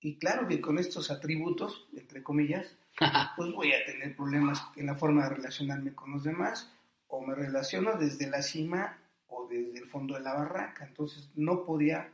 Y 0.01 0.15
claro 0.17 0.47
que 0.47 0.61
con 0.61 0.79
estos 0.79 1.11
atributos, 1.11 1.87
entre 1.95 2.23
comillas, 2.23 2.77
pues 3.35 3.51
voy 3.53 3.73
a 3.73 3.85
tener 3.85 4.15
problemas 4.15 4.61
en 4.75 4.85
la 4.85 4.95
forma 4.95 5.23
de 5.23 5.35
relacionarme 5.35 5.93
con 5.93 6.11
los 6.11 6.23
demás, 6.23 6.71
o 7.07 7.25
me 7.25 7.35
relaciono 7.35 7.97
desde 7.97 8.29
la 8.29 8.41
cima 8.41 8.97
o 9.27 9.47
desde 9.47 9.79
el 9.79 9.87
fondo 9.87 10.15
de 10.15 10.21
la 10.21 10.35
barranca. 10.35 10.85
Entonces 10.85 11.29
no 11.35 11.65
podía 11.65 12.13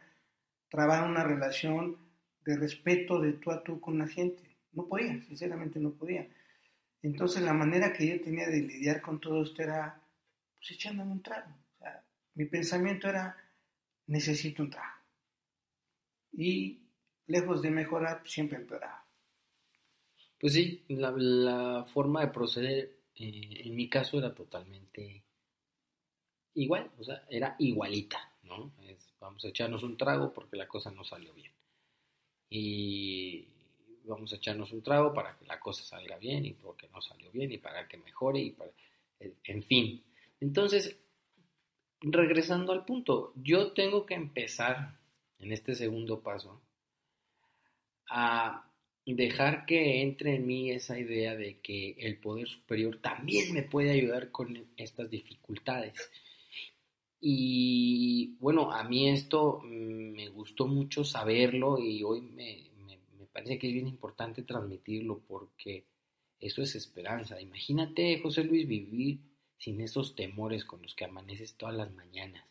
trabar 0.70 1.08
una 1.10 1.24
relación 1.24 1.98
de 2.46 2.58
respeto 2.58 3.20
de 3.20 3.34
tú 3.34 3.52
a 3.52 3.64
tú 3.64 3.80
con 3.80 3.98
la 3.98 4.08
gente. 4.08 4.58
No 4.72 4.88
podía, 4.88 5.22
sinceramente 5.24 5.80
no 5.80 5.92
podía. 5.92 6.28
Entonces 7.02 7.44
la 7.44 7.54
manera 7.54 7.94
que 7.94 8.08
yo 8.08 8.22
tenía 8.22 8.48
de 8.48 8.62
lidiar 8.62 9.02
con 9.02 9.20
todo 9.20 9.44
esto 9.44 9.62
era 9.62 10.02
pues 10.56 10.72
echándome 10.72 11.12
un 11.12 11.22
trago. 11.22 11.52
O 11.76 11.78
sea, 11.78 12.04
mi 12.34 12.46
pensamiento 12.46 13.10
era 13.10 13.36
necesito 14.08 14.64
un 14.64 14.70
trago. 14.70 14.96
Y 16.32 16.85
lejos 17.28 17.62
de 17.62 17.72
mejorar, 17.72 18.22
siempre 18.26 18.58
empeoraba. 18.58 19.06
Pues 20.40 20.54
sí, 20.54 20.84
la, 20.90 21.86
forma 21.86 22.22
de 22.22 22.28
proceder 22.28 23.00
eh, 23.16 23.62
en 23.66 23.76
mi 23.76 23.90
caso 23.90 24.18
era 24.18 24.34
totalmente 24.34 25.24
igual, 26.56 26.92
o 27.00 27.04
sea, 27.04 27.26
era 27.30 27.56
igualita, 27.60 28.34
¿no? 28.44 28.72
vamos 29.20 29.44
a 29.44 29.48
echarnos 29.48 29.82
un 29.82 29.98
trago 29.98 30.32
porque 30.32 30.56
la 30.56 30.68
cosa 30.68 30.92
no 30.92 31.04
salió 31.04 31.34
bien. 31.34 31.52
Y 32.50 33.48
vamos 34.04 34.32
a 34.32 34.36
echarnos 34.36 34.72
un 34.72 34.84
trago 34.84 35.14
para 35.14 35.36
que 35.36 35.46
la 35.46 35.60
cosa 35.60 35.84
salga 35.84 36.18
bien 36.18 36.46
y 36.46 36.54
porque 36.54 36.88
no 36.90 37.02
salió 37.02 37.32
bien 37.32 37.52
y 37.52 37.58
para 37.58 37.88
que 37.88 37.98
mejore 37.98 38.40
y 38.40 38.52
para, 38.52 38.72
en 39.20 39.64
fin. 39.64 40.04
Entonces, 40.40 40.96
regresando 42.02 42.72
al 42.72 42.86
punto, 42.86 43.34
yo 43.36 43.72
tengo 43.72 44.06
que 44.06 44.14
empezar 44.14 45.00
en 45.40 45.52
este 45.52 45.74
segundo 45.74 46.22
paso 46.22 46.62
a 48.10 48.72
dejar 49.06 49.66
que 49.66 50.02
entre 50.02 50.36
en 50.36 50.48
mí 50.48 50.72
esa 50.72 50.98
idea 50.98 51.36
de 51.36 51.60
que 51.60 51.96
el 52.00 52.18
poder 52.18 52.48
superior 52.48 53.00
también 53.02 53.54
me 53.54 53.64
puede 53.64 53.92
ayudar 53.92 54.32
con 54.32 54.68
estas 54.78 55.10
dificultades. 55.10 55.94
Y 57.22 58.36
bueno, 58.40 58.72
a 58.72 58.84
mí 58.84 59.10
esto 59.10 59.62
mm, 59.64 60.12
me 60.12 60.30
gustó 60.30 60.68
mucho 60.68 61.04
saberlo 61.04 61.80
y 61.80 62.04
hoy 62.04 62.22
me, 62.22 62.70
me 63.18 63.26
parece 63.32 63.58
que 63.58 63.68
es 63.68 63.74
bien 63.74 63.88
importante 63.88 64.44
transmitirlo 64.44 65.20
porque 65.28 65.86
eso 66.40 66.62
es 66.62 66.76
esperanza. 66.76 67.42
Imagínate, 67.42 68.20
José 68.22 68.44
Luis, 68.44 68.68
vivir 68.68 69.20
sin 69.58 69.82
esos 69.82 70.16
temores 70.16 70.66
con 70.66 70.82
los 70.82 70.94
que 70.96 71.06
amaneces 71.06 71.56
todas 71.56 71.76
las 71.76 71.92
mañanas, 71.94 72.46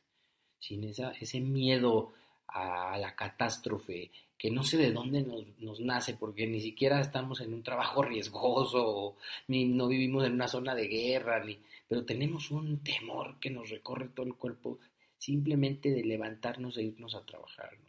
sin 0.58 0.84
esa, 0.84 1.12
ese 1.12 1.40
miedo 1.40 2.12
a 2.48 2.98
la 2.98 3.14
catástrofe, 3.14 4.10
que 4.44 4.50
no 4.50 4.62
sé 4.62 4.76
de 4.76 4.92
dónde 4.92 5.24
nos, 5.58 5.80
nace, 5.80 6.12
porque 6.12 6.46
ni 6.46 6.60
siquiera 6.60 7.00
estamos 7.00 7.40
en 7.40 7.54
un 7.54 7.62
trabajo 7.62 8.02
riesgoso, 8.02 9.16
ni 9.48 9.64
no 9.64 9.88
vivimos 9.88 10.26
en 10.26 10.34
una 10.34 10.48
zona 10.48 10.74
de 10.74 10.86
guerra, 10.86 11.42
ni, 11.42 11.58
pero 11.88 12.04
tenemos 12.04 12.50
un 12.50 12.80
temor 12.80 13.40
que 13.40 13.48
nos 13.48 13.70
recorre 13.70 14.10
todo 14.10 14.26
el 14.26 14.34
cuerpo 14.34 14.80
simplemente 15.16 15.92
de 15.92 16.04
levantarnos 16.04 16.76
e 16.76 16.82
irnos 16.82 17.14
a 17.14 17.24
trabajar. 17.24 17.70
¿no? 17.72 17.88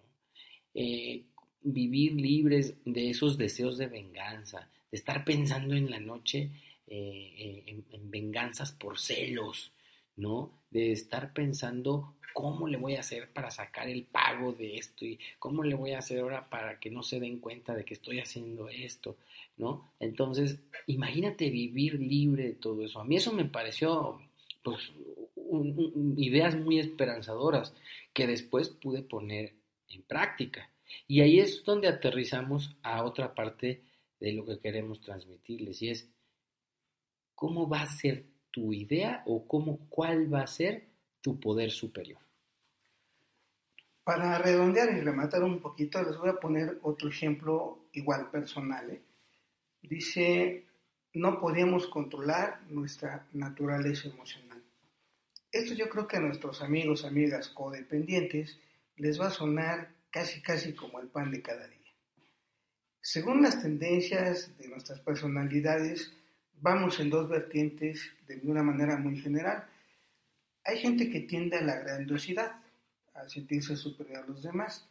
Eh, 0.73 1.25
vivir 1.61 2.13
libres 2.13 2.75
de 2.85 3.09
esos 3.09 3.37
deseos 3.37 3.77
de 3.77 3.87
venganza, 3.87 4.69
de 4.89 4.97
estar 4.97 5.25
pensando 5.25 5.75
en 5.75 5.91
la 5.91 5.99
noche 5.99 6.51
eh, 6.87 7.63
en, 7.67 8.09
venganzas 8.09 8.71
por 8.71 8.97
celos, 8.97 9.73
¿no? 10.17 10.51
De 10.71 10.91
estar 10.91 11.33
pensando 11.33 12.15
cómo 12.33 12.67
le 12.67 12.77
voy 12.77 12.95
a 12.95 12.99
hacer 12.99 13.31
para 13.31 13.49
sacar 13.49 13.87
el 13.87 14.03
pago 14.03 14.51
de 14.51 14.77
esto 14.77 15.05
y 15.05 15.17
cómo 15.39 15.63
le 15.63 15.73
voy 15.73 15.91
a 15.91 15.99
hacer 15.99 16.19
ahora 16.19 16.49
para 16.49 16.79
que 16.81 16.91
no 16.91 17.01
se 17.01 17.19
den 17.19 17.39
cuenta 17.39 17.73
de 17.73 17.85
que 17.85 17.93
estoy 17.93 18.19
haciendo 18.19 18.67
esto, 18.67 19.15
¿no? 19.55 19.93
Entonces, 20.01 20.59
imagínate 20.87 21.49
vivir 21.49 21.93
libre 21.93 22.43
de 22.43 22.53
todo 22.55 22.83
eso. 22.83 22.99
A 22.99 23.05
mí 23.05 23.15
eso 23.15 23.31
me 23.31 23.45
pareció, 23.45 24.19
pues, 24.61 24.91
ideas 26.17 26.57
muy 26.57 26.79
esperanzadoras 26.79 27.73
que 28.13 28.27
después 28.27 28.67
pude 28.67 29.01
poner 29.01 29.53
en 29.87 30.01
práctica. 30.01 30.69
Y 31.07 31.21
ahí 31.21 31.39
es 31.39 31.63
donde 31.63 31.87
aterrizamos 31.87 32.75
a 32.83 33.03
otra 33.05 33.33
parte 33.33 33.81
de 34.19 34.33
lo 34.33 34.45
que 34.45 34.59
queremos 34.59 34.99
transmitirles 34.99 35.81
y 35.81 35.89
es 35.89 36.09
cómo 37.33 37.69
va 37.69 37.81
a 37.81 37.87
ser 37.87 38.25
tu 38.55 38.71
idea 38.71 39.21
o 39.25 39.45
cómo, 39.45 39.77
cuál 39.89 40.33
va 40.33 40.41
a 40.43 40.47
ser 40.47 40.85
tu 41.19 41.37
poder 41.41 41.71
superior. 41.71 42.21
Para 44.05 44.37
redondear 44.37 44.95
y 44.95 45.01
rematar 45.01 45.43
un 45.43 45.59
poquito, 45.59 46.01
les 46.01 46.17
voy 46.17 46.29
a 46.29 46.39
poner 46.39 46.79
otro 46.83 47.09
ejemplo 47.09 47.79
igual 47.91 48.31
personal. 48.31 48.89
¿eh? 48.91 49.01
Dice, 49.81 50.63
no 51.15 51.37
podíamos 51.37 51.87
controlar 51.87 52.61
nuestra 52.69 53.27
naturaleza 53.33 54.07
emocional. 54.07 54.63
Esto 55.51 55.73
yo 55.73 55.89
creo 55.89 56.07
que 56.07 56.15
a 56.15 56.21
nuestros 56.21 56.61
amigos, 56.61 57.03
amigas 57.03 57.49
codependientes 57.49 58.57
les 58.95 59.19
va 59.19 59.27
a 59.27 59.31
sonar 59.31 59.89
casi, 60.11 60.41
casi 60.41 60.71
como 60.71 61.01
el 61.01 61.07
pan 61.07 61.29
de 61.29 61.41
cada 61.41 61.67
día. 61.67 61.93
Según 63.01 63.41
las 63.41 63.61
tendencias 63.61 64.57
de 64.57 64.69
nuestras 64.69 65.01
personalidades, 65.01 66.13
vamos 66.65 66.99
en 66.99 67.11
dos 67.11 67.29
vertientes 67.29 68.11
de 68.25 68.41
una 68.43 68.63
manera 68.63 68.97
muy 68.97 69.21
general. 69.21 69.67
Hay 70.63 70.79
gente 70.79 71.11
que 71.11 71.19
tiende 71.19 71.57
a 71.57 71.61
la 71.61 71.75
grandiosidad, 71.75 72.55
a 73.13 73.29
sentirse 73.29 73.77
superior 73.77 74.23
a 74.23 74.25
los 74.25 74.41
demás. 74.41 74.89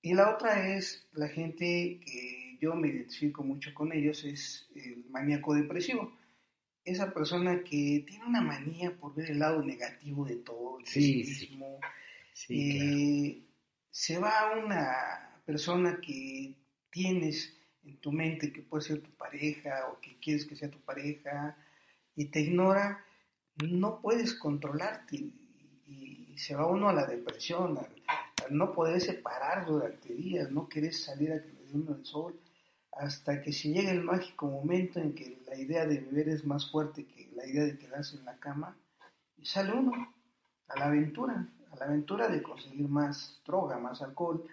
Y 0.00 0.14
la 0.14 0.34
otra 0.34 0.74
es 0.74 1.06
la 1.12 1.28
gente 1.28 2.00
que 2.02 2.56
yo 2.62 2.74
me 2.74 2.88
identifico 2.88 3.44
mucho 3.44 3.74
con 3.74 3.92
ellos, 3.92 4.24
es 4.24 4.70
el 4.74 5.04
maníaco 5.10 5.54
depresivo. 5.54 6.16
Esa 6.82 7.12
persona 7.12 7.62
que 7.62 8.02
tiene 8.06 8.24
una 8.24 8.40
manía 8.40 8.96
por 8.96 9.14
ver 9.14 9.32
el 9.32 9.40
lado 9.40 9.62
negativo 9.62 10.24
de 10.24 10.36
todo, 10.36 10.78
el 10.78 10.86
sí, 10.86 11.16
mismo. 11.16 11.78
Eh, 12.48 13.42
se 13.90 14.18
va 14.18 14.40
a 14.40 14.56
una 14.56 15.42
persona 15.44 16.00
que 16.00 16.54
tienes 16.88 17.55
en 17.86 17.96
tu 17.98 18.12
mente 18.12 18.52
que 18.52 18.62
puede 18.62 18.82
ser 18.82 19.00
tu 19.00 19.10
pareja 19.12 19.88
o 19.90 20.00
que 20.00 20.18
quieres 20.18 20.44
que 20.44 20.56
sea 20.56 20.70
tu 20.70 20.80
pareja 20.80 21.56
y 22.14 22.26
te 22.26 22.40
ignora, 22.40 23.04
no 23.56 24.00
puedes 24.00 24.34
controlarte 24.34 25.16
y, 25.16 25.32
se 26.36 26.54
va 26.54 26.66
uno 26.66 26.90
a 26.90 26.92
la 26.92 27.06
depresión, 27.06 27.78
al, 27.78 27.88
no 28.50 28.74
poder 28.74 29.00
separar 29.00 29.64
durante 29.64 30.12
días, 30.12 30.50
no 30.50 30.68
querés 30.68 31.02
salir 31.02 31.32
a 31.32 31.42
que 31.42 31.50
le 31.50 31.64
dé 31.64 31.72
uno 31.72 31.96
el 31.96 32.04
sol, 32.04 32.38
hasta 32.92 33.40
que 33.40 33.54
si 33.54 33.72
llega 33.72 33.90
el 33.90 34.02
mágico 34.02 34.46
momento 34.46 35.00
en 35.00 35.14
que 35.14 35.38
la 35.46 35.56
idea 35.56 35.86
de 35.86 36.00
beber 36.00 36.28
es 36.28 36.44
más 36.44 36.70
fuerte 36.70 37.06
que 37.06 37.30
la 37.34 37.46
idea 37.46 37.64
de 37.64 37.78
quedarse 37.78 38.18
en 38.18 38.26
la 38.26 38.36
cama, 38.36 38.76
y 39.38 39.46
sale 39.46 39.72
uno 39.72 40.14
a 40.68 40.78
la 40.78 40.86
aventura, 40.86 41.48
a 41.72 41.76
la 41.76 41.86
aventura 41.86 42.28
de 42.28 42.42
conseguir 42.42 42.86
más 42.86 43.40
droga, 43.46 43.78
más 43.78 44.02
alcohol, 44.02 44.44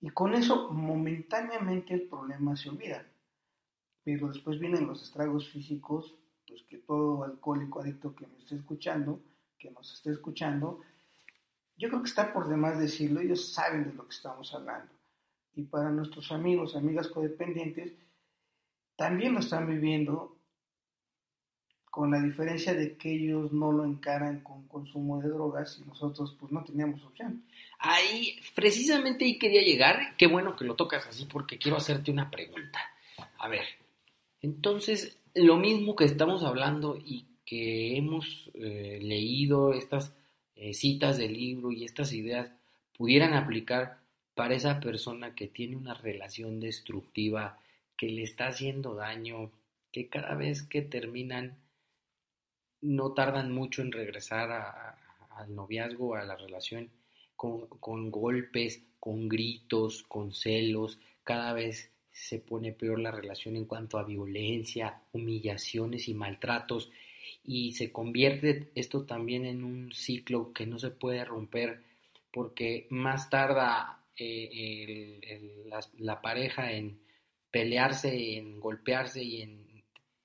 y 0.00 0.10
con 0.10 0.34
eso 0.34 0.70
momentáneamente 0.70 1.94
el 1.94 2.02
problema 2.02 2.56
se 2.56 2.70
olvida. 2.70 3.06
Pero 4.02 4.28
después 4.28 4.58
vienen 4.58 4.86
los 4.86 5.02
estragos 5.02 5.48
físicos, 5.48 6.16
pues 6.46 6.62
que 6.62 6.78
todo 6.78 7.24
alcohólico 7.24 7.80
adicto 7.80 8.14
que 8.14 8.26
me 8.26 8.38
esté 8.38 8.56
escuchando, 8.56 9.20
que 9.58 9.70
nos 9.70 9.92
esté 9.92 10.10
escuchando, 10.10 10.80
yo 11.76 11.88
creo 11.88 12.02
que 12.02 12.08
está 12.08 12.32
por 12.32 12.48
demás 12.48 12.78
decirlo, 12.78 13.20
ellos 13.20 13.52
saben 13.52 13.84
de 13.84 13.94
lo 13.94 14.06
que 14.06 14.14
estamos 14.14 14.54
hablando. 14.54 14.92
Y 15.54 15.62
para 15.62 15.90
nuestros 15.90 16.32
amigos, 16.32 16.76
amigas 16.76 17.08
codependientes, 17.08 17.92
también 18.96 19.34
lo 19.34 19.40
están 19.40 19.66
viviendo 19.66 20.39
con 21.90 22.12
la 22.12 22.20
diferencia 22.20 22.72
de 22.72 22.96
que 22.96 23.12
ellos 23.12 23.52
no 23.52 23.72
lo 23.72 23.84
encaran 23.84 24.40
con 24.40 24.66
consumo 24.68 25.20
de 25.20 25.28
drogas 25.28 25.80
y 25.80 25.88
nosotros 25.88 26.36
pues 26.38 26.52
no 26.52 26.62
teníamos 26.62 27.02
opción. 27.04 27.44
Ahí, 27.80 28.38
precisamente 28.54 29.24
ahí 29.24 29.38
quería 29.38 29.62
llegar, 29.62 30.16
qué 30.16 30.26
bueno 30.28 30.54
que 30.54 30.64
lo 30.64 30.76
tocas 30.76 31.06
así 31.06 31.26
porque 31.26 31.58
quiero 31.58 31.76
hacerte 31.76 32.10
una 32.10 32.30
pregunta. 32.30 32.78
A 33.38 33.48
ver, 33.48 33.64
entonces, 34.40 35.18
lo 35.34 35.56
mismo 35.56 35.96
que 35.96 36.04
estamos 36.04 36.44
hablando 36.44 36.96
y 37.04 37.26
que 37.44 37.96
hemos 37.96 38.50
eh, 38.54 39.00
leído 39.02 39.72
estas 39.74 40.14
eh, 40.54 40.72
citas 40.72 41.18
del 41.18 41.32
libro 41.32 41.72
y 41.72 41.84
estas 41.84 42.12
ideas 42.12 42.50
pudieran 42.96 43.34
aplicar 43.34 43.98
para 44.34 44.54
esa 44.54 44.78
persona 44.78 45.34
que 45.34 45.48
tiene 45.48 45.76
una 45.76 45.94
relación 45.94 46.60
destructiva, 46.60 47.58
que 47.96 48.08
le 48.08 48.22
está 48.22 48.46
haciendo 48.46 48.94
daño, 48.94 49.50
que 49.90 50.08
cada 50.08 50.34
vez 50.34 50.62
que 50.62 50.82
terminan 50.82 51.58
no 52.82 53.12
tardan 53.12 53.52
mucho 53.52 53.82
en 53.82 53.92
regresar 53.92 54.50
al 54.50 55.54
noviazgo, 55.54 56.14
a 56.14 56.24
la 56.24 56.36
relación, 56.36 56.90
con, 57.36 58.10
golpes, 58.10 58.82
con 58.98 59.28
gritos, 59.28 60.02
con 60.02 60.32
celos, 60.32 60.98
cada 61.24 61.52
vez 61.52 61.90
se 62.12 62.38
pone 62.38 62.72
peor 62.72 62.98
la 62.98 63.10
relación 63.10 63.56
en 63.56 63.64
cuanto 63.64 63.98
a 63.98 64.04
violencia, 64.04 65.00
humillaciones 65.12 66.08
y 66.08 66.14
maltratos 66.14 66.90
y 67.44 67.72
se 67.72 67.90
convierte 67.90 68.70
esto 68.74 69.04
también 69.04 69.46
en 69.46 69.64
un 69.64 69.92
ciclo 69.92 70.52
que 70.52 70.66
no 70.66 70.78
se 70.78 70.90
puede 70.90 71.24
romper 71.24 71.82
porque 72.30 72.86
más 72.90 73.30
tarda 73.30 74.04
eh, 74.16 75.40
la, 75.98 76.20
pareja 76.20 76.72
en 76.72 77.00
pelearse, 77.50 78.36
en 78.36 78.60
golpearse 78.60 79.22
y 79.22 79.42
en 79.42 79.69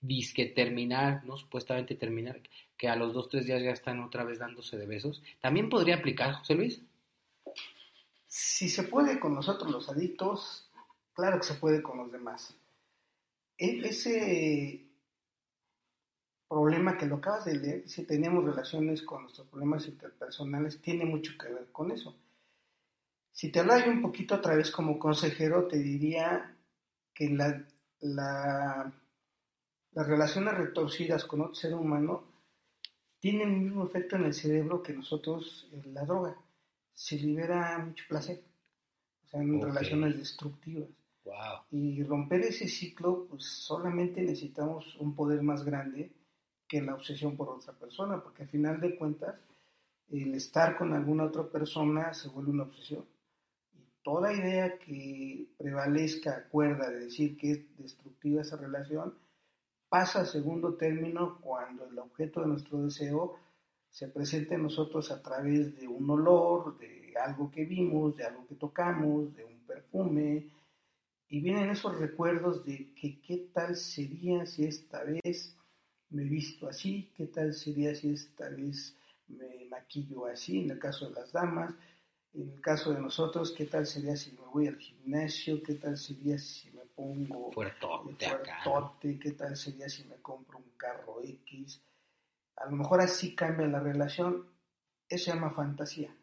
disque 0.05 0.45
terminar, 0.47 1.23
¿no? 1.25 1.37
Supuestamente 1.37 1.95
terminar, 1.95 2.41
que 2.77 2.87
a 2.87 2.95
los 2.95 3.13
dos, 3.13 3.29
tres 3.29 3.45
días 3.45 3.61
ya 3.61 3.71
están 3.71 4.01
otra 4.01 4.23
vez 4.23 4.39
dándose 4.39 4.77
de 4.77 4.85
besos. 4.85 5.21
¿También 5.39 5.69
podría 5.69 5.95
aplicar, 5.95 6.33
José 6.33 6.55
Luis? 6.55 6.81
Si 8.27 8.69
se 8.69 8.83
puede 8.83 9.19
con 9.19 9.33
nosotros 9.33 9.71
los 9.71 9.89
adictos, 9.89 10.69
claro 11.13 11.39
que 11.39 11.45
se 11.45 11.55
puede 11.55 11.81
con 11.81 11.97
los 11.97 12.11
demás. 12.11 12.55
E, 13.57 13.79
ese 13.87 14.85
problema 16.47 16.97
que 16.97 17.05
lo 17.05 17.15
acabas 17.15 17.45
de 17.45 17.57
leer, 17.57 17.89
si 17.89 18.05
tenemos 18.05 18.43
relaciones 18.43 19.01
con 19.01 19.23
nuestros 19.23 19.47
problemas 19.47 19.87
interpersonales, 19.87 20.81
tiene 20.81 21.05
mucho 21.05 21.33
que 21.37 21.49
ver 21.49 21.71
con 21.71 21.91
eso. 21.91 22.15
Si 23.31 23.51
te 23.51 23.59
hablara 23.59 23.89
un 23.89 24.01
poquito 24.01 24.35
otra 24.35 24.55
vez 24.55 24.71
como 24.71 24.97
consejero, 24.97 25.67
te 25.67 25.77
diría 25.77 26.55
que 27.13 27.29
la, 27.29 27.65
la, 27.99 28.93
las 29.95 30.07
relaciones 30.07 30.53
retorcidas 30.53 31.23
con 31.23 31.41
otro 31.41 31.55
ser 31.55 31.73
humano 31.73 32.25
tienen 33.19 33.49
el 33.49 33.61
mismo 33.61 33.85
efecto 33.85 34.17
en 34.17 34.25
el 34.25 34.33
cerebro 34.33 34.83
que 34.83 34.93
nosotros 34.93 35.69
en 35.71 35.93
la 35.93 36.03
droga. 36.03 36.37
Se 36.93 37.15
libera 37.15 37.79
mucho 37.79 38.03
placer, 38.07 38.43
o 39.23 39.27
sea, 39.29 39.41
en 39.41 39.61
relaciones 39.61 40.17
destructivas. 40.17 40.89
Y 41.71 42.03
romper 42.03 42.41
ese 42.41 42.67
ciclo, 42.67 43.25
pues 43.29 43.45
solamente 43.45 44.21
necesitamos 44.21 44.95
un 44.97 45.15
poder 45.15 45.41
más 45.41 45.63
grande 45.63 46.11
que 46.67 46.81
la 46.81 46.93
obsesión 46.93 47.37
por 47.37 47.49
otra 47.49 47.73
persona, 47.73 48.21
porque 48.21 48.43
al 48.43 48.49
final 48.49 48.79
de 48.79 48.97
cuentas, 48.97 49.35
el 50.11 50.35
estar 50.35 50.77
con 50.77 50.93
alguna 50.93 51.23
otra 51.23 51.43
persona 51.43 52.13
se 52.13 52.27
vuelve 52.27 52.51
una 52.51 52.63
obsesión. 52.63 53.05
Y 53.73 53.79
toda 54.03 54.33
idea 54.33 54.77
que 54.77 55.47
prevalezca 55.57 56.35
acuerda 56.35 56.89
de 56.89 57.05
decir 57.05 57.37
que 57.37 57.51
es 57.51 57.77
destructiva 57.77 58.41
esa 58.41 58.57
relación, 58.57 59.15
pasa 59.95 60.19
a 60.19 60.25
segundo 60.25 60.73
término 60.73 61.39
cuando 61.39 61.85
el 61.85 61.97
objeto 61.99 62.41
de 62.41 62.47
nuestro 62.47 62.83
deseo 62.83 63.39
se 63.89 64.09
presenta 64.09 64.55
en 64.55 64.63
nosotros 64.63 65.09
a 65.09 65.23
través 65.23 65.73
de 65.79 65.87
un 65.87 66.09
olor, 66.09 66.77
de 66.77 67.13
algo 67.17 67.49
que 67.49 67.63
vimos, 67.63 68.17
de 68.17 68.25
algo 68.25 68.45
que 68.45 68.55
tocamos, 68.55 69.33
de 69.33 69.45
un 69.45 69.57
perfume, 69.65 70.49
y 71.29 71.39
vienen 71.39 71.69
esos 71.69 71.97
recuerdos 71.97 72.65
de 72.65 72.93
que 72.93 73.21
qué 73.21 73.49
tal 73.53 73.77
sería 73.77 74.45
si 74.45 74.65
esta 74.65 75.01
vez 75.01 75.55
me 76.09 76.25
visto 76.25 76.67
así, 76.67 77.09
qué 77.15 77.27
tal 77.27 77.53
sería 77.53 77.95
si 77.95 78.09
esta 78.09 78.49
vez 78.49 78.97
me 79.29 79.63
maquillo 79.69 80.25
así, 80.25 80.59
en 80.59 80.71
el 80.71 80.77
caso 80.77 81.07
de 81.07 81.15
las 81.21 81.31
damas, 81.31 81.73
en 82.33 82.49
el 82.49 82.59
caso 82.59 82.91
de 82.91 82.99
nosotros, 82.99 83.53
qué 83.57 83.63
tal 83.63 83.87
sería 83.87 84.17
si 84.17 84.33
me 84.33 84.45
voy 84.51 84.67
al 84.67 84.75
gimnasio, 84.75 85.63
qué 85.63 85.75
tal 85.75 85.95
sería 85.95 86.37
si 86.37 86.69
pongo 86.95 87.51
fuertote, 87.51 88.27
fuertote 88.63 89.19
qué 89.19 89.31
tal 89.31 89.55
sería 89.55 89.89
si 89.89 90.03
me 90.05 90.15
compro 90.17 90.57
un 90.57 90.71
carro 90.77 91.21
X. 91.21 91.81
A 92.57 92.65
lo 92.65 92.77
mejor 92.77 93.01
así 93.01 93.35
cambia 93.35 93.67
la 93.67 93.79
relación, 93.79 94.47
eso 95.09 95.25
se 95.25 95.31
llama 95.31 95.51
fantasía. 95.51 96.15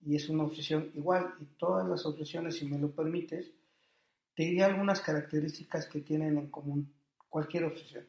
Y 0.00 0.16
es 0.16 0.28
una 0.28 0.44
obsesión 0.44 0.90
igual, 0.94 1.34
y 1.40 1.44
todas 1.58 1.86
las 1.86 2.06
obsesiones, 2.06 2.56
si 2.56 2.66
me 2.66 2.78
lo 2.78 2.90
permites, 2.90 3.50
te 4.34 4.44
diré 4.44 4.64
algunas 4.64 5.00
características 5.00 5.86
que 5.86 6.00
tienen 6.00 6.38
en 6.38 6.50
común 6.50 6.92
cualquier 7.28 7.64
obsesión 7.64 8.06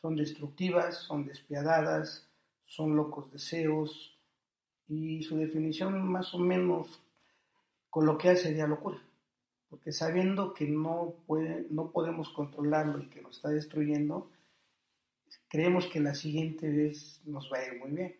son 0.00 0.16
destructivas, 0.16 0.96
son 0.96 1.26
despiadadas, 1.26 2.26
son 2.64 2.96
locos 2.96 3.30
deseos 3.30 4.16
y 4.88 5.22
su 5.22 5.36
definición 5.36 6.10
más 6.10 6.32
o 6.34 6.38
menos 6.38 7.00
coloquial 7.90 8.36
sería 8.36 8.66
locura, 8.66 9.02
porque 9.70 9.92
sabiendo 9.92 10.52
que 10.52 10.66
no, 10.66 11.14
puede, 11.26 11.66
no 11.70 11.92
podemos 11.92 12.28
controlarlo 12.30 13.02
y 13.02 13.08
que 13.08 13.22
nos 13.22 13.36
está 13.36 13.50
destruyendo, 13.50 14.30
creemos 15.48 15.86
que 15.86 16.00
la 16.00 16.14
siguiente 16.14 16.68
vez 16.68 17.20
nos 17.24 17.50
va 17.50 17.58
a 17.58 17.66
ir 17.68 17.78
muy 17.78 17.92
bien. 17.92 18.16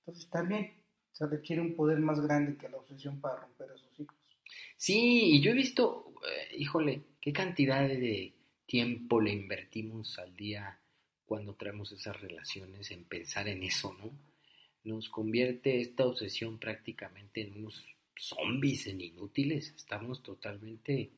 Entonces 0.00 0.28
también 0.30 0.72
se 1.12 1.26
requiere 1.26 1.60
un 1.60 1.74
poder 1.74 1.98
más 1.98 2.18
grande 2.20 2.56
que 2.56 2.70
la 2.70 2.78
obsesión 2.78 3.20
para 3.20 3.40
romper 3.40 3.68
esos 3.74 3.94
ciclos. 3.94 4.18
Sí, 4.76 5.34
y 5.34 5.42
yo 5.42 5.50
he 5.50 5.54
visto, 5.54 6.14
eh, 6.24 6.56
híjole, 6.56 7.02
qué 7.20 7.32
cantidad 7.32 7.86
de 7.86 8.32
tiempo 8.64 9.20
le 9.20 9.32
invertimos 9.32 10.18
al 10.18 10.34
día 10.34 10.80
cuando 11.26 11.54
traemos 11.54 11.92
esas 11.92 12.18
relaciones 12.20 12.90
en 12.90 13.04
pensar 13.04 13.48
en 13.48 13.62
eso, 13.62 13.94
¿no? 13.98 14.10
Nos 14.84 15.10
convierte 15.10 15.80
esta 15.80 16.06
obsesión 16.06 16.58
prácticamente 16.58 17.42
en 17.42 17.58
unos 17.58 17.84
zombies, 18.18 18.86
en 18.86 19.00
inútiles. 19.00 19.72
Estamos 19.76 20.22
totalmente 20.22 21.10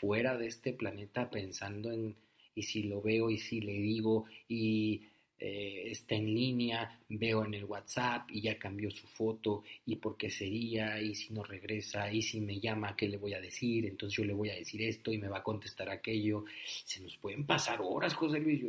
fuera 0.00 0.36
de 0.36 0.46
este 0.46 0.72
planeta 0.72 1.30
pensando 1.30 1.90
en 1.90 2.16
y 2.54 2.62
si 2.62 2.82
lo 2.82 3.00
veo 3.00 3.30
y 3.30 3.38
si 3.38 3.60
le 3.60 3.74
digo 3.74 4.24
y 4.48 5.02
eh, 5.38 5.84
está 5.92 6.16
en 6.16 6.34
línea, 6.34 7.00
veo 7.08 7.44
en 7.44 7.54
el 7.54 7.64
WhatsApp 7.64 8.28
y 8.32 8.40
ya 8.40 8.58
cambió 8.58 8.90
su 8.90 9.06
foto 9.06 9.62
y 9.86 9.94
por 9.94 10.16
qué 10.16 10.28
sería 10.28 11.00
y 11.00 11.14
si 11.14 11.32
no 11.32 11.44
regresa 11.44 12.10
y 12.12 12.20
si 12.22 12.40
me 12.40 12.58
llama, 12.58 12.96
¿qué 12.96 13.06
le 13.06 13.16
voy 13.16 13.34
a 13.34 13.40
decir? 13.40 13.86
Entonces 13.86 14.16
yo 14.16 14.24
le 14.24 14.32
voy 14.32 14.50
a 14.50 14.56
decir 14.56 14.82
esto 14.82 15.12
y 15.12 15.18
me 15.18 15.28
va 15.28 15.38
a 15.38 15.42
contestar 15.44 15.88
aquello. 15.88 16.44
Se 16.84 17.00
nos 17.00 17.16
pueden 17.18 17.46
pasar 17.46 17.78
horas, 17.80 18.14
José 18.14 18.40
Luis. 18.40 18.64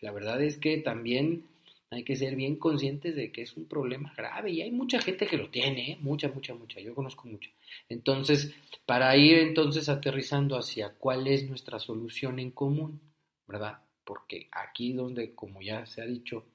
la 0.00 0.12
verdad 0.12 0.42
es 0.42 0.56
que 0.56 0.78
también 0.78 1.44
hay 1.90 2.04
que 2.04 2.16
ser 2.16 2.36
bien 2.36 2.56
conscientes 2.56 3.16
de 3.16 3.32
que 3.32 3.42
es 3.42 3.56
un 3.56 3.66
problema 3.66 4.12
grave 4.16 4.50
y 4.50 4.62
hay 4.62 4.70
mucha 4.70 5.00
gente 5.00 5.26
que 5.26 5.38
lo 5.38 5.50
tiene, 5.50 5.92
¿eh? 5.92 5.98
mucha, 6.00 6.28
mucha, 6.28 6.54
mucha, 6.54 6.80
yo 6.80 6.94
conozco 6.94 7.28
mucha. 7.28 7.50
Entonces, 7.88 8.54
para 8.86 9.16
ir 9.16 9.38
entonces 9.38 9.88
aterrizando 9.88 10.58
hacia 10.58 10.94
cuál 10.94 11.26
es 11.26 11.48
nuestra 11.48 11.78
solución 11.78 12.38
en 12.38 12.50
común, 12.50 13.00
¿verdad? 13.46 13.78
porque 14.08 14.48
aquí 14.52 14.94
donde, 14.94 15.34
como 15.34 15.60
ya 15.60 15.84
se 15.84 16.00
ha 16.00 16.06
dicho, 16.06 16.46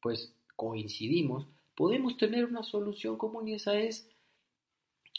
pues 0.00 0.32
coincidimos, 0.54 1.48
podemos 1.74 2.16
tener 2.16 2.44
una 2.44 2.62
solución 2.62 3.18
común 3.18 3.48
y 3.48 3.54
esa 3.54 3.76
es 3.80 4.08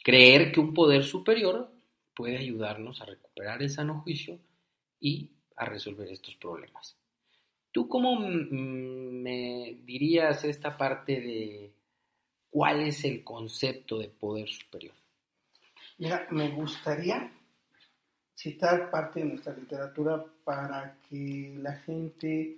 creer 0.02 0.54
que 0.54 0.62
un 0.62 0.74
poder 0.74 1.04
superior 1.04 1.70
puede 2.16 2.38
ayudarnos 2.38 3.02
a 3.02 3.06
recuperar 3.08 3.62
el 3.62 3.70
sano 3.70 4.00
juicio 4.04 4.40
y 5.02 5.32
a 5.58 5.66
resolver 5.66 6.08
estos 6.08 6.38
problemas. 6.38 6.96
¿Tú 7.72 7.88
cómo 7.88 8.20
me 8.20 9.78
dirías 9.86 10.44
esta 10.44 10.78
parte 10.78 11.22
de 11.22 11.72
cuál 12.50 12.82
es 12.82 13.04
el 13.06 13.24
concepto 13.24 14.00
de 14.00 14.10
poder 14.10 14.50
superior? 14.50 14.94
Mira, 15.98 16.28
me 16.32 16.50
gustaría 16.50 17.32
citar 18.36 18.90
parte 18.90 19.20
de 19.20 19.28
nuestra 19.28 19.54
literatura 19.54 20.26
para 20.44 20.98
que 21.08 21.56
la 21.60 21.74
gente 21.74 22.58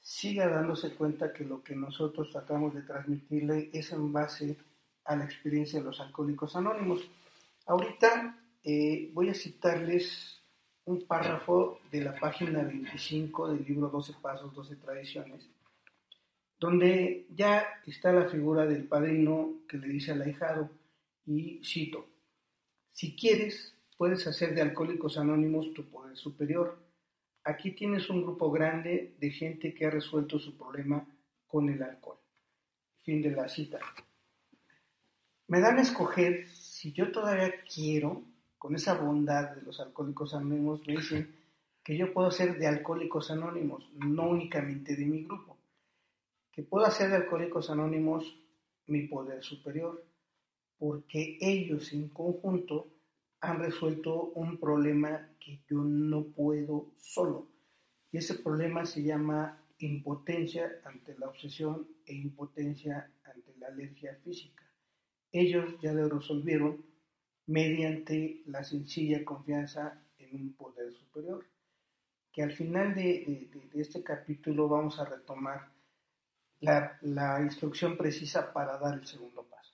siga 0.00 0.48
dándose 0.48 0.94
cuenta 0.94 1.32
que 1.32 1.44
lo 1.44 1.64
que 1.64 1.74
nosotros 1.74 2.30
tratamos 2.30 2.74
de 2.74 2.82
transmitirle 2.82 3.70
es 3.72 3.90
en 3.92 4.12
base 4.12 4.56
a 5.06 5.16
la 5.16 5.24
experiencia 5.24 5.78
de 5.78 5.86
los 5.86 5.98
alcohólicos 5.98 6.54
anónimos. 6.56 7.00
Ahorita 7.66 8.38
eh, 8.62 9.10
voy 9.14 9.30
a 9.30 9.34
citarles 9.34 10.33
un 10.86 11.06
párrafo 11.06 11.80
de 11.90 12.00
la 12.02 12.14
página 12.18 12.62
25 12.62 13.48
del 13.48 13.64
libro 13.64 13.88
12 13.88 14.14
Pasos, 14.20 14.54
12 14.54 14.76
Tradiciones, 14.76 15.48
donde 16.58 17.26
ya 17.34 17.66
está 17.86 18.12
la 18.12 18.26
figura 18.26 18.66
del 18.66 18.84
padrino 18.84 19.60
que 19.68 19.78
le 19.78 19.88
dice 19.88 20.12
al 20.12 20.22
ahijado, 20.22 20.70
y 21.26 21.60
cito, 21.64 22.06
si 22.90 23.16
quieres, 23.16 23.74
puedes 23.96 24.26
hacer 24.26 24.54
de 24.54 24.62
Alcohólicos 24.62 25.18
Anónimos 25.18 25.72
tu 25.72 25.88
poder 25.88 26.16
superior. 26.16 26.78
Aquí 27.42 27.72
tienes 27.72 28.08
un 28.08 28.22
grupo 28.22 28.50
grande 28.50 29.16
de 29.18 29.30
gente 29.30 29.74
que 29.74 29.86
ha 29.86 29.90
resuelto 29.90 30.38
su 30.38 30.56
problema 30.56 31.06
con 31.46 31.68
el 31.68 31.82
alcohol. 31.82 32.18
Fin 33.00 33.20
de 33.22 33.30
la 33.30 33.48
cita. 33.48 33.78
Me 35.48 35.60
dan 35.60 35.78
a 35.78 35.82
escoger 35.82 36.46
si 36.48 36.92
yo 36.92 37.10
todavía 37.10 37.52
quiero, 37.62 38.22
con 38.64 38.74
esa 38.74 38.94
bondad 38.94 39.54
de 39.54 39.60
los 39.60 39.78
Alcohólicos 39.78 40.32
Anónimos, 40.32 40.80
me 40.86 40.96
dicen 40.96 41.36
que 41.82 41.98
yo 41.98 42.14
puedo 42.14 42.30
ser 42.30 42.58
de 42.58 42.66
Alcohólicos 42.66 43.30
Anónimos, 43.30 43.90
no 43.92 44.26
únicamente 44.30 44.96
de 44.96 45.04
mi 45.04 45.22
grupo. 45.22 45.58
Que 46.50 46.62
puedo 46.62 46.86
hacer 46.86 47.10
de 47.10 47.16
Alcohólicos 47.16 47.68
Anónimos 47.68 48.38
mi 48.86 49.06
poder 49.06 49.42
superior, 49.42 50.02
porque 50.78 51.36
ellos 51.42 51.92
en 51.92 52.08
conjunto 52.08 52.86
han 53.42 53.58
resuelto 53.58 54.32
un 54.34 54.56
problema 54.56 55.28
que 55.38 55.60
yo 55.68 55.84
no 55.84 56.22
puedo 56.22 56.86
solo. 56.96 57.48
Y 58.12 58.16
ese 58.16 58.36
problema 58.36 58.86
se 58.86 59.02
llama 59.02 59.62
impotencia 59.76 60.80
ante 60.86 61.18
la 61.18 61.28
obsesión 61.28 61.86
e 62.06 62.14
impotencia 62.14 63.10
ante 63.24 63.54
la 63.58 63.66
alergia 63.66 64.18
física. 64.24 64.64
Ellos 65.30 65.74
ya 65.82 65.92
lo 65.92 66.08
resolvieron 66.08 66.93
mediante 67.46 68.42
la 68.46 68.64
sencilla 68.64 69.24
confianza 69.24 70.02
en 70.18 70.34
un 70.34 70.52
poder 70.54 70.92
superior. 70.94 71.46
Que 72.32 72.42
al 72.42 72.52
final 72.52 72.94
de, 72.94 73.48
este 73.74 74.02
capítulo 74.02 74.68
vamos 74.68 74.98
a 74.98 75.04
retomar 75.04 75.70
la, 76.60 77.40
instrucción 77.42 77.96
precisa 77.96 78.52
para 78.52 78.78
dar 78.78 78.98
el 78.98 79.06
segundo 79.06 79.44
paso. 79.44 79.72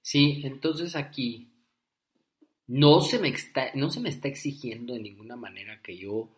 Sí, 0.00 0.40
entonces 0.44 0.96
aquí 0.96 1.50
no 2.66 3.00
se 3.00 3.18
me 3.18 3.28
está, 3.28 3.70
no 3.74 3.90
se 3.90 4.00
me 4.00 4.08
está 4.08 4.28
exigiendo 4.28 4.94
de 4.94 5.00
ninguna 5.00 5.36
manera 5.36 5.82
que 5.82 5.98
yo 5.98 6.30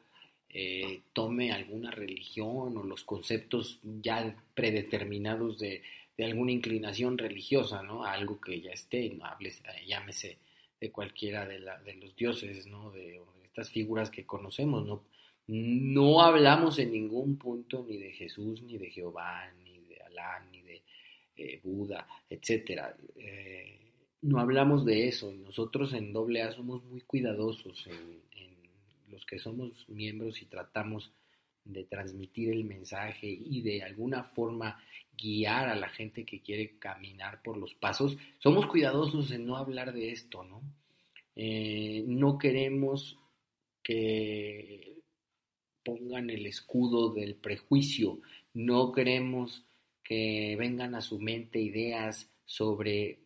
eh, 0.49 1.03
tome 1.13 1.53
alguna 1.53 1.93
religión 1.93 2.77
o 2.77 2.83
los 2.83 3.05
conceptos 3.05 3.79
ya 3.83 4.35
predeterminados 4.55 5.59
de, 5.61 5.83
alguna 6.25 6.53
inclinación 6.53 7.19
religiosa, 7.19 7.83
¿no? 7.83 8.05
Algo 8.05 8.41
que 8.41 8.61
ya 8.61 8.71
esté, 8.73 9.11
no 9.11 9.25
hables, 9.25 9.63
llámese 9.87 10.39
de 10.81 10.91
cualquiera 10.91 11.47
de, 11.47 11.61
de 11.61 11.95
los 11.95 12.17
dioses, 12.17 12.67
¿no? 12.67 12.91
De, 12.91 13.21
estas 13.45 13.71
figuras 13.71 14.11
que 14.11 14.25
conocemos, 14.25 14.87
¿no? 14.87 15.05
No 15.49 16.23
hablamos 16.23 16.79
en 16.79 16.93
ningún 16.93 17.37
punto 17.37 17.85
ni 17.89 17.97
de 17.99 18.13
Jesús, 18.13 18.63
ni 18.63 18.79
de 18.79 18.91
Jehová, 18.91 19.53
ni 19.65 19.81
de 19.81 20.01
Alá, 20.03 20.47
ni 20.53 20.63
de 20.63 20.83
eh, 21.37 21.61
Buda, 21.65 22.07
etcétera. 22.29 22.97
Eh, 23.17 23.81
no 24.23 24.39
hablamos 24.39 24.85
de 24.85 25.09
eso. 25.09 25.33
Nosotros 25.33 25.93
en 25.95 26.15
AA 26.17 26.53
somos 26.53 26.85
muy 26.85 27.01
cuidadosos 27.01 27.87
en, 27.89 28.21
los 29.11 29.27
que 29.27 29.41
somos 29.41 29.89
miembros 29.89 30.41
y 30.41 30.47
tratamos 30.47 31.11
de 31.73 31.85
transmitir 31.85 32.51
el 32.51 32.65
mensaje 32.65 33.27
y 33.29 33.63
de 33.63 33.83
alguna 33.83 34.25
forma 34.25 34.79
guiar 35.17 35.69
a 35.69 35.75
la 35.75 35.89
gente 35.89 36.25
que 36.25 36.41
quiere 36.41 36.79
caminar 36.79 37.43
por 37.43 37.57
los 37.57 37.75
pasos. 37.75 38.17
Somos 38.39 38.67
cuidadosos 38.67 39.31
en 39.31 39.47
no 39.47 39.57
hablar 39.57 39.93
de 39.93 40.13
esto, 40.13 40.45
¿no? 40.45 40.63
Eh, 41.37 42.05
no 42.07 42.39
queremos 42.39 43.19
que 43.83 44.99
pongan 45.85 46.31
el 46.31 46.47
escudo 46.47 47.13
del 47.13 47.35
prejuicio, 47.37 48.21
no 48.55 48.93
queremos 48.93 49.65
que 50.03 50.57
vengan 50.59 50.95
a 50.95 51.01
su 51.01 51.19
mente 51.19 51.61
ideas 51.61 52.31
sobre 52.45 53.21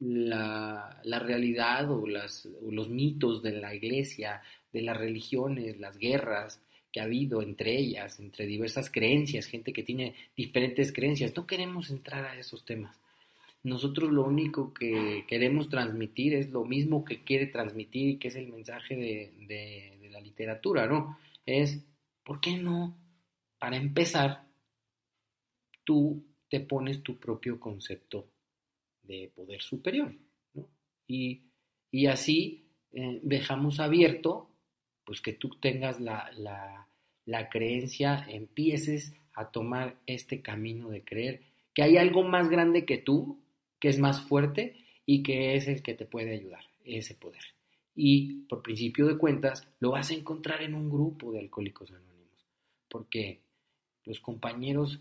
la, 0.00 1.00
realidad 1.04 1.90
o, 1.90 2.06
las, 2.06 2.46
los 2.70 2.88
mitos 2.88 3.42
de 3.42 3.52
la 3.52 3.74
iglesia, 3.74 4.42
de 4.72 4.82
las 4.82 4.96
religiones, 4.96 5.78
las 5.78 5.96
guerras 5.98 6.60
que 6.94 7.00
ha 7.00 7.04
habido 7.04 7.42
entre 7.42 7.76
ellas, 7.76 8.20
entre 8.20 8.46
diversas 8.46 8.88
creencias, 8.88 9.46
gente 9.46 9.72
que 9.72 9.82
tiene 9.82 10.14
diferentes 10.36 10.92
creencias. 10.92 11.34
No 11.34 11.44
queremos 11.44 11.90
entrar 11.90 12.24
a 12.24 12.38
esos 12.38 12.64
temas. 12.64 12.96
Nosotros 13.64 14.12
lo 14.12 14.24
único 14.24 14.72
que 14.72 15.24
queremos 15.26 15.68
transmitir 15.68 16.34
es 16.34 16.50
lo 16.50 16.64
mismo 16.64 17.04
que 17.04 17.24
quiere 17.24 17.48
transmitir 17.48 18.10
y 18.10 18.16
que 18.18 18.28
es 18.28 18.36
el 18.36 18.46
mensaje 18.46 18.94
de, 18.94 19.98
de 20.00 20.08
la 20.08 20.20
literatura, 20.20 20.86
¿no? 20.86 21.18
Es, 21.44 21.84
¿por 22.22 22.40
qué 22.40 22.58
no? 22.58 22.96
Para 23.58 23.76
empezar, 23.76 24.46
tú 25.82 26.24
te 26.48 26.60
pones 26.60 27.02
tu 27.02 27.18
propio 27.18 27.58
concepto 27.58 28.28
de 29.02 29.32
poder 29.34 29.60
superior. 29.62 30.14
¿no? 30.52 30.68
Y, 31.08 31.42
y, 31.90 32.06
así 32.06 32.68
eh, 32.92 33.18
dejamos 33.24 33.80
abierto 33.80 34.53
pues 35.04 35.20
que 35.20 35.32
tú 35.32 35.50
tengas 35.60 36.00
la, 36.00 36.30
la, 36.36 36.88
la 37.26 37.48
creencia, 37.48 38.24
empieces 38.28 39.14
a 39.34 39.50
tomar 39.50 39.96
este 40.06 40.42
camino 40.42 40.90
de 40.90 41.04
creer 41.04 41.42
que 41.74 41.82
hay 41.82 41.96
algo 41.96 42.22
más 42.22 42.48
grande 42.48 42.84
que 42.84 42.98
tú, 42.98 43.42
que 43.80 43.88
es 43.88 43.98
más 43.98 44.22
fuerte 44.22 44.84
y 45.04 45.22
que 45.22 45.56
es 45.56 45.68
el 45.68 45.82
que 45.82 45.94
te 45.94 46.06
puede 46.06 46.32
ayudar, 46.32 46.64
ese 46.84 47.14
poder. 47.14 47.42
Y 47.94 48.44
por 48.44 48.62
principio 48.62 49.06
de 49.06 49.18
cuentas, 49.18 49.68
lo 49.80 49.90
vas 49.92 50.10
a 50.10 50.14
encontrar 50.14 50.62
en 50.62 50.74
un 50.74 50.88
grupo 50.88 51.32
de 51.32 51.40
alcohólicos 51.40 51.90
anónimos, 51.90 52.46
porque 52.88 53.40
los 54.04 54.20
compañeros, 54.20 55.00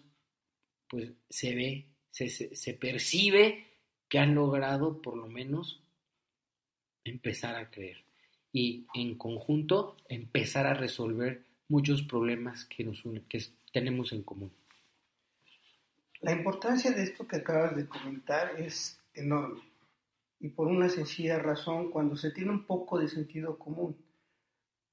pues 0.90 1.12
se 1.30 1.56
ve, 1.56 1.88
se, 2.10 2.30
se, 2.30 2.56
se 2.56 2.74
percibe 2.74 3.68
que 4.10 4.20
han 4.20 4.36
logrado 4.36 5.02
por 5.02 5.18
lo 5.18 5.28
menos 5.28 5.84
empezar 7.04 7.56
a 7.56 7.70
creer 7.70 8.04
y 8.54 8.86
en 8.94 9.18
conjunto 9.18 9.98
empezar 10.08 10.68
a 10.68 10.76
resolver 10.76 11.44
muchos 11.68 12.04
problemas 12.04 12.66
que, 12.66 12.86
nos 12.86 13.04
que 13.28 13.44
tenemos 13.74 14.14
en 14.14 14.24
común. 14.24 14.52
La 16.22 16.32
importancia 16.32 16.92
de 16.92 17.04
esto 17.04 17.28
que 17.28 17.38
acabas 17.38 17.76
de 17.76 17.88
comentar 17.88 18.62
es 18.62 18.98
enorme 19.14 19.62
y 20.40 20.50
por 20.50 20.68
una 20.68 20.90
sencilla 20.90 21.40
razón 21.40 21.90
cuando 21.90 22.16
se 22.16 22.32
tiene 22.32 22.52
un 22.52 22.66
poco 22.66 23.00
de 23.00 23.08
sentido 23.08 23.58
común. 23.58 23.96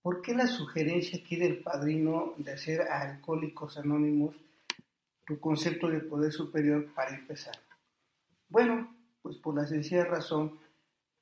¿Por 0.00 0.22
qué 0.22 0.32
la 0.32 0.46
sugerencia 0.46 1.18
aquí 1.18 1.36
del 1.36 1.58
padrino 1.58 2.34
de 2.38 2.52
hacer 2.52 2.82
a 2.82 3.02
Alcohólicos 3.02 3.76
Anónimos 3.76 4.36
tu 5.26 5.38
concepto 5.38 5.88
de 5.88 6.00
poder 6.00 6.32
superior 6.32 6.92
para 6.94 7.16
empezar? 7.16 7.56
Bueno, 8.48 8.96
pues 9.22 9.36
por 9.38 9.56
la 9.56 9.66
sencilla 9.66 10.04
razón 10.04 10.58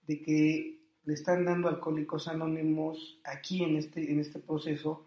de 0.02 0.20
que 0.22 0.77
le 1.08 1.14
están 1.14 1.46
dando 1.46 1.70
Alcohólicos 1.70 2.28
Anónimos 2.28 3.18
aquí 3.24 3.64
en 3.64 3.76
este, 3.76 4.12
en 4.12 4.20
este 4.20 4.40
proceso 4.40 5.06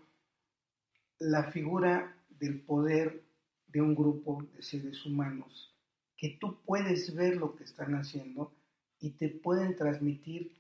la 1.20 1.52
figura 1.52 2.18
del 2.28 2.60
poder 2.60 3.22
de 3.68 3.84
un 3.84 3.94
grupo 3.94 4.42
de 4.56 4.64
seres 4.64 5.06
humanos, 5.06 5.76
que 6.18 6.40
tú 6.40 6.58
puedes 6.66 7.14
ver 7.14 7.38
lo 7.38 7.56
que 7.56 7.66
están 7.66 7.94
haciendo 7.94 8.52
y 9.00 9.12
te 9.12 9.30
pueden 9.30 9.76
transmitir 9.76 10.52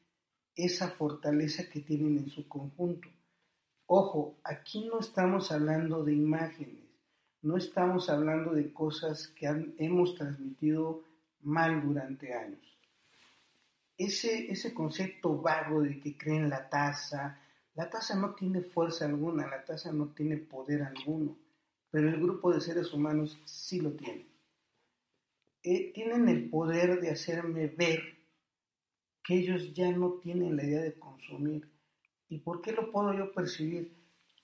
esa 0.56 0.92
fortaleza 0.92 1.68
que 1.72 1.80
tienen 1.80 2.20
en 2.20 2.30
su 2.30 2.48
conjunto. 2.48 3.10
Ojo, 3.88 4.38
aquí 4.44 4.86
no 4.86 5.00
estamos 5.00 5.52
hablando 5.52 6.04
de 6.04 6.14
imágenes, 6.14 6.86
no 7.42 7.58
estamos 7.58 8.12
hablando 8.12 8.54
de 8.54 8.72
cosas 8.72 9.30
que 9.30 9.48
hemos 9.80 10.14
transmitido 10.14 11.02
mal 11.42 11.82
durante 11.82 12.32
años. 12.32 12.71
Ese, 14.04 14.52
ese 14.52 14.74
concepto 14.74 15.40
vago 15.40 15.82
de 15.82 16.00
que 16.00 16.18
creen 16.18 16.50
la 16.50 16.68
taza, 16.70 17.40
la 17.76 17.90
taza 17.90 18.16
no 18.16 18.34
tiene 18.34 18.62
fuerza 18.62 19.06
alguna, 19.06 19.48
la 19.48 19.64
taza 19.64 19.92
no 19.92 20.08
tiene 20.08 20.38
poder 20.38 20.82
alguno, 20.82 21.38
pero 21.92 22.10
el 22.10 22.20
grupo 22.20 22.52
de 22.52 22.62
seres 22.62 22.92
humanos 22.94 23.40
sí 23.46 23.80
lo 23.80 23.92
tiene. 23.92 24.26
Eh, 25.62 25.92
tienen 25.94 26.28
el 26.30 26.50
poder 26.50 27.00
de 27.00 27.12
hacerme 27.12 27.68
ver 27.68 28.02
que 29.24 29.36
ellos 29.36 29.72
ya 29.74 29.92
no 29.92 30.14
tienen 30.14 30.56
la 30.56 30.64
idea 30.64 30.82
de 30.82 30.98
consumir. 30.98 31.70
¿Y 32.28 32.40
por 32.40 32.62
qué 32.62 32.72
lo 32.72 32.92
puedo 32.92 33.14
yo 33.14 33.32
percibir? 33.32 33.94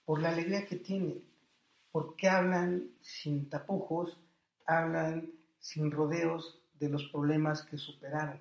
Por 0.05 0.21
la 0.21 0.29
alegría 0.29 0.67
que 0.67 0.75
tienen, 0.75 1.23
porque 1.91 2.29
hablan 2.29 2.91
sin 3.01 3.49
tapujos, 3.49 4.19
hablan 4.67 5.31
sin 5.59 5.89
rodeos, 5.89 6.61
de 6.79 6.89
los 6.89 7.05
problemas 7.05 7.63
que 7.63 7.77
superaron, 7.77 8.39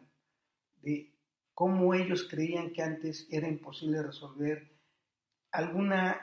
de 0.82 1.12
cómo 1.54 1.94
ellos 1.94 2.26
creían 2.30 2.72
que 2.72 2.82
antes 2.82 3.26
era 3.30 3.48
imposible 3.48 4.02
resolver 4.02 4.70
alguna 5.52 6.20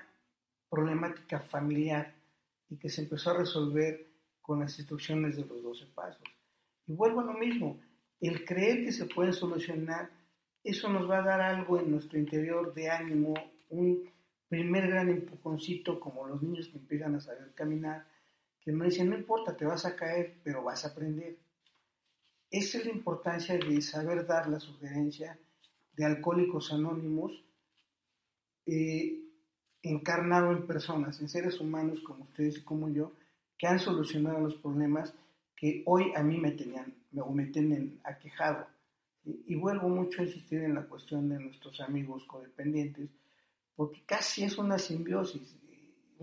problemática 0.69 1.39
familiar 1.39 2.13
y 2.69 2.77
que 2.77 2.89
se 2.89 3.01
empezó 3.01 3.31
a 3.31 3.37
resolver 3.37 4.07
con 4.41 4.59
las 4.59 4.77
instrucciones 4.77 5.35
de 5.35 5.45
los 5.45 5.63
12 5.63 5.87
pasos. 5.87 6.23
Y 6.85 6.93
vuelvo 6.93 7.21
a 7.21 7.25
lo 7.25 7.33
mismo, 7.33 7.79
el 8.19 8.45
creer 8.45 8.85
que 8.85 8.91
se 8.91 9.05
puede 9.05 9.33
solucionar, 9.33 10.09
eso 10.63 10.89
nos 10.89 11.09
va 11.09 11.19
a 11.19 11.25
dar 11.25 11.41
algo 11.41 11.79
en 11.79 11.91
nuestro 11.91 12.19
interior 12.19 12.73
de 12.73 12.89
ánimo, 12.89 13.33
un 13.69 14.09
primer 14.47 14.87
gran 14.87 15.09
empujoncito 15.09 15.99
como 15.99 16.27
los 16.27 16.41
niños 16.43 16.69
que 16.69 16.77
empiezan 16.77 17.15
a 17.15 17.21
saber 17.21 17.53
caminar, 17.53 18.05
que 18.61 18.71
me 18.71 18.85
dicen, 18.85 19.09
no 19.09 19.17
importa, 19.17 19.57
te 19.57 19.65
vas 19.65 19.85
a 19.85 19.95
caer, 19.95 20.35
pero 20.43 20.63
vas 20.63 20.85
a 20.85 20.89
aprender. 20.89 21.37
Esa 22.53 22.77
es 22.77 22.85
la 22.85 22.91
importancia 22.91 23.57
de 23.57 23.81
saber 23.81 24.27
dar 24.27 24.47
la 24.47 24.59
sugerencia 24.59 25.39
de 25.93 26.05
alcohólicos 26.05 26.71
anónimos 26.71 27.43
eh, 28.67 29.23
encarnado 29.81 30.51
en 30.51 30.67
personas, 30.67 31.19
en 31.19 31.29
seres 31.29 31.59
humanos 31.59 32.01
como 32.01 32.25
ustedes 32.25 32.59
y 32.59 32.61
como 32.61 32.89
yo, 32.89 33.11
que 33.57 33.65
han 33.65 33.79
solucionado 33.79 34.39
los 34.39 34.53
problemas 34.53 35.15
que 35.55 35.81
hoy 35.87 36.11
a 36.15 36.21
mí 36.21 36.37
me 36.37 36.51
tenían 36.51 36.93
o 37.17 37.31
me 37.31 37.47
tienen 37.47 37.99
aquejado. 38.03 38.67
Y 39.25 39.55
vuelvo 39.55 39.89
mucho 39.89 40.21
a 40.21 40.25
insistir 40.25 40.61
en 40.61 40.75
la 40.75 40.83
cuestión 40.83 41.29
de 41.29 41.39
nuestros 41.39 41.81
amigos 41.81 42.23
codependientes, 42.25 43.09
porque 43.75 44.03
casi 44.05 44.43
es 44.43 44.59
una 44.59 44.77
simbiosis. 44.77 45.55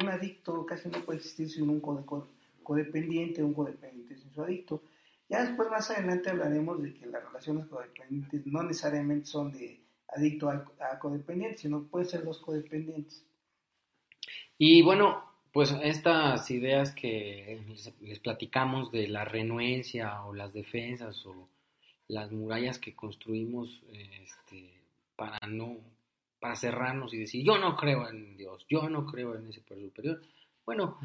Un 0.00 0.08
adicto 0.08 0.64
casi 0.64 0.90
no 0.90 1.04
puede 1.04 1.18
existir 1.18 1.50
sin 1.50 1.68
un 1.68 1.80
codependiente, 2.62 3.42
un 3.42 3.52
codependiente 3.52 4.14
sin 4.14 4.32
su 4.32 4.42
adicto. 4.42 4.80
Ya 5.30 5.44
después, 5.44 5.70
más 5.70 5.88
adelante, 5.90 6.28
hablaremos 6.28 6.82
de 6.82 6.92
que 6.92 7.06
las 7.06 7.24
relaciones 7.24 7.66
codependientes 7.66 8.44
no 8.46 8.64
necesariamente 8.64 9.26
son 9.26 9.52
de 9.52 9.80
adicto 10.08 10.50
a, 10.50 10.98
codependiente, 10.98 11.56
sino 11.56 11.84
pueden 11.84 12.08
ser 12.08 12.24
dos 12.24 12.40
codependientes. 12.40 13.24
Y 14.58 14.82
bueno, 14.82 15.24
pues 15.52 15.72
estas 15.82 16.50
ideas 16.50 16.92
que 16.92 17.62
les, 18.00 18.18
platicamos 18.18 18.90
de 18.90 19.06
la 19.06 19.24
renuencia 19.24 20.24
o 20.24 20.34
las 20.34 20.52
defensas 20.52 21.24
o 21.26 21.48
las 22.08 22.32
murallas 22.32 22.80
que 22.80 22.92
construimos 22.92 23.84
este, 23.92 24.82
para 25.14 25.38
no 25.46 25.78
para 26.40 26.56
cerrarnos 26.56 27.12
y 27.12 27.18
decir, 27.18 27.44
yo 27.44 27.58
no 27.58 27.76
creo 27.76 28.08
en 28.08 28.36
Dios, 28.36 28.64
yo 28.68 28.88
no 28.88 29.04
creo 29.04 29.36
en 29.36 29.48
ese 29.48 29.60
poder 29.60 29.84
superior. 29.84 30.22
Bueno, 30.64 30.98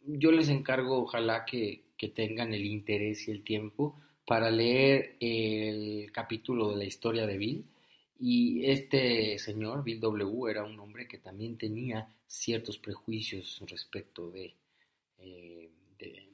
yo 0.00 0.32
les 0.32 0.48
encargo, 0.48 0.98
ojalá 1.02 1.44
que, 1.44 1.84
que 1.96 2.08
tengan 2.08 2.52
el 2.54 2.64
interés 2.64 3.28
y 3.28 3.30
el 3.30 3.42
tiempo 3.42 3.98
para 4.26 4.50
leer 4.50 5.16
el 5.20 6.10
capítulo 6.12 6.70
de 6.70 6.76
la 6.76 6.84
historia 6.84 7.26
de 7.26 7.38
Bill. 7.38 7.64
Y 8.18 8.64
este 8.66 9.38
señor, 9.38 9.84
Bill 9.84 10.00
W., 10.00 10.50
era 10.50 10.64
un 10.64 10.78
hombre 10.80 11.06
que 11.06 11.18
también 11.18 11.56
tenía 11.56 12.08
ciertos 12.26 12.78
prejuicios 12.78 13.62
respecto 13.68 14.30
de, 14.30 14.54
eh, 15.18 15.70
de, 15.98 16.26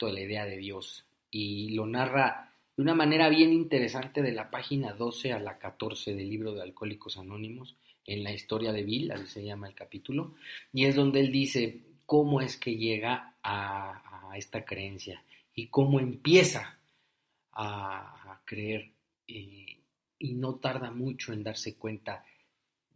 la 0.00 0.20
idea 0.20 0.44
de 0.44 0.56
Dios. 0.56 1.04
Y 1.30 1.70
lo 1.70 1.86
narra 1.86 2.52
de 2.76 2.82
una 2.82 2.94
manera 2.94 3.28
bien 3.28 3.52
interesante 3.52 4.22
de 4.22 4.32
la 4.32 4.50
página 4.50 4.92
12 4.92 5.32
a 5.32 5.38
la 5.38 5.58
14 5.58 6.14
del 6.14 6.28
libro 6.28 6.52
de 6.52 6.62
Alcohólicos 6.62 7.18
Anónimos, 7.18 7.76
en 8.08 8.24
la 8.24 8.32
historia 8.32 8.72
de 8.72 8.82
Bill, 8.82 9.12
así 9.12 9.26
se 9.26 9.44
llama 9.44 9.68
el 9.68 9.74
capítulo, 9.74 10.34
y 10.72 10.86
es 10.86 10.96
donde 10.96 11.20
él 11.20 11.30
dice 11.30 11.82
cómo 12.06 12.40
es 12.40 12.56
que 12.56 12.76
llega 12.76 13.34
a, 13.42 14.02
a 14.30 14.36
esta 14.36 14.64
creencia 14.64 15.22
y 15.54 15.68
cómo 15.68 16.00
empieza 16.00 16.78
a, 17.52 18.14
creer 18.44 18.92
y 19.26 20.34
no 20.34 20.54
tarda 20.54 20.90
mucho 20.90 21.32
en 21.32 21.42
darse 21.42 21.76
cuenta 21.76 22.24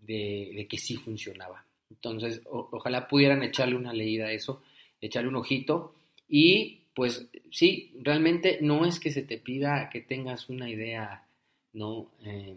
de, 0.02 0.66
que 0.68 0.78
sí 0.78 0.96
funcionaba. 0.96 1.64
Entonces, 1.90 2.42
ojalá 2.46 3.06
pudieran 3.06 3.42
echarle 3.42 3.76
una 3.76 3.92
leída 3.92 4.26
a 4.26 4.32
eso, 4.32 4.62
echarle 5.00 5.28
un 5.28 5.36
ojito 5.36 5.94
y 6.28 6.80
pues 6.94 7.28
sí, 7.50 7.94
realmente 8.00 8.58
no 8.60 8.84
es 8.84 9.00
que 9.00 9.10
se 9.10 9.22
te 9.22 9.38
pida 9.38 9.88
que 9.90 10.00
tengas 10.00 10.48
una 10.48 10.68
idea 10.68 11.26
no 11.72 12.12
eh, 12.24 12.56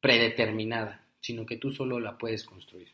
predeterminada, 0.00 1.06
sino 1.20 1.44
que 1.44 1.56
tú 1.56 1.70
solo 1.70 2.00
la 2.00 2.16
puedes 2.16 2.44
construir. 2.44 2.88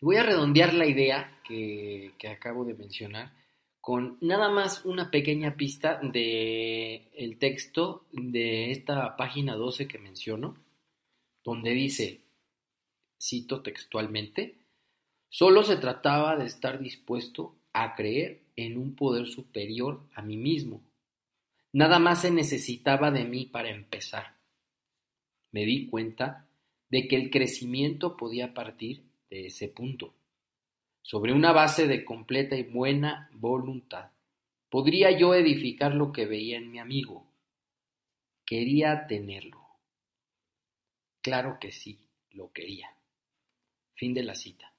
Voy 0.00 0.16
a 0.16 0.22
redondear 0.22 0.74
la 0.74 0.86
idea 0.86 1.40
que 1.44 2.12
acabo 2.30 2.64
de 2.64 2.74
mencionar 2.74 3.32
con 3.88 4.18
nada 4.20 4.50
más 4.50 4.84
una 4.84 5.10
pequeña 5.10 5.56
pista 5.56 5.98
de 6.02 7.08
el 7.14 7.38
texto 7.38 8.04
de 8.12 8.70
esta 8.70 9.16
página 9.16 9.54
12 9.54 9.88
que 9.88 9.96
menciono, 9.96 10.58
donde 11.42 11.70
dice, 11.70 12.20
cito 13.18 13.62
textualmente, 13.62 14.58
solo 15.30 15.62
se 15.62 15.78
trataba 15.78 16.36
de 16.36 16.44
estar 16.44 16.78
dispuesto 16.80 17.56
a 17.72 17.94
creer 17.94 18.42
en 18.56 18.76
un 18.76 18.94
poder 18.94 19.26
superior 19.26 20.02
a 20.12 20.20
mí 20.20 20.36
mismo. 20.36 20.82
Nada 21.72 21.98
más 21.98 22.20
se 22.20 22.30
necesitaba 22.30 23.10
de 23.10 23.24
mí 23.24 23.46
para 23.46 23.70
empezar. 23.70 24.36
Me 25.50 25.64
di 25.64 25.86
cuenta 25.86 26.46
de 26.90 27.08
que 27.08 27.16
el 27.16 27.30
crecimiento 27.30 28.18
podía 28.18 28.52
partir 28.52 29.04
de 29.30 29.46
ese 29.46 29.68
punto. 29.68 30.17
Sobre 31.08 31.32
una 31.32 31.52
base 31.52 31.86
de 31.86 32.04
completa 32.04 32.54
y 32.54 32.64
buena 32.64 33.30
voluntad, 33.32 34.10
podría 34.68 35.10
yo 35.10 35.34
edificar 35.34 35.94
lo 35.94 36.12
que 36.12 36.26
veía 36.26 36.58
en 36.58 36.70
mi 36.70 36.80
amigo. 36.80 37.32
Quería 38.44 39.06
tenerlo. 39.06 39.58
Claro 41.22 41.56
que 41.58 41.72
sí, 41.72 41.98
lo 42.32 42.52
quería. 42.52 42.94
Fin 43.94 44.12
de 44.12 44.22
la 44.22 44.34
cita. 44.34 44.74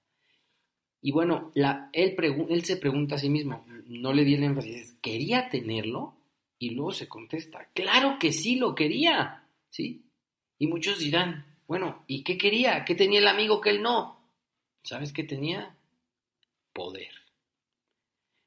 Y 1.01 1.11
bueno, 1.11 1.51
la, 1.55 1.89
él, 1.93 2.15
se 2.63 2.77
pregunta 2.77 3.15
a 3.15 3.17
sí 3.17 3.31
mismo, 3.31 3.65
no 3.87 4.13
le 4.13 4.23
di 4.23 4.35
el 4.35 4.43
énfasis, 4.43 4.99
¿quería 5.01 5.49
tenerlo? 5.49 6.15
Y 6.59 6.75
luego 6.75 6.91
se 6.91 7.07
contesta, 7.07 7.71
claro 7.73 8.19
que 8.19 8.33
sí 8.33 8.57
lo 8.57 8.75
quería, 8.75 9.47
¿sí? 9.71 10.05
Y 10.59 10.67
muchos 10.67 10.99
dirán, 10.99 11.57
bueno, 11.67 12.03
¿y 12.05 12.21
qué 12.21 12.37
quería? 12.37 12.85
¿Qué 12.85 12.93
tenía 12.93 13.17
el 13.17 13.27
amigo 13.27 13.59
que 13.59 13.71
él 13.71 13.81
no? 13.81 14.29
¿Sabes 14.83 15.11
qué 15.11 15.23
tenía? 15.23 15.75
Poder. 16.79 17.11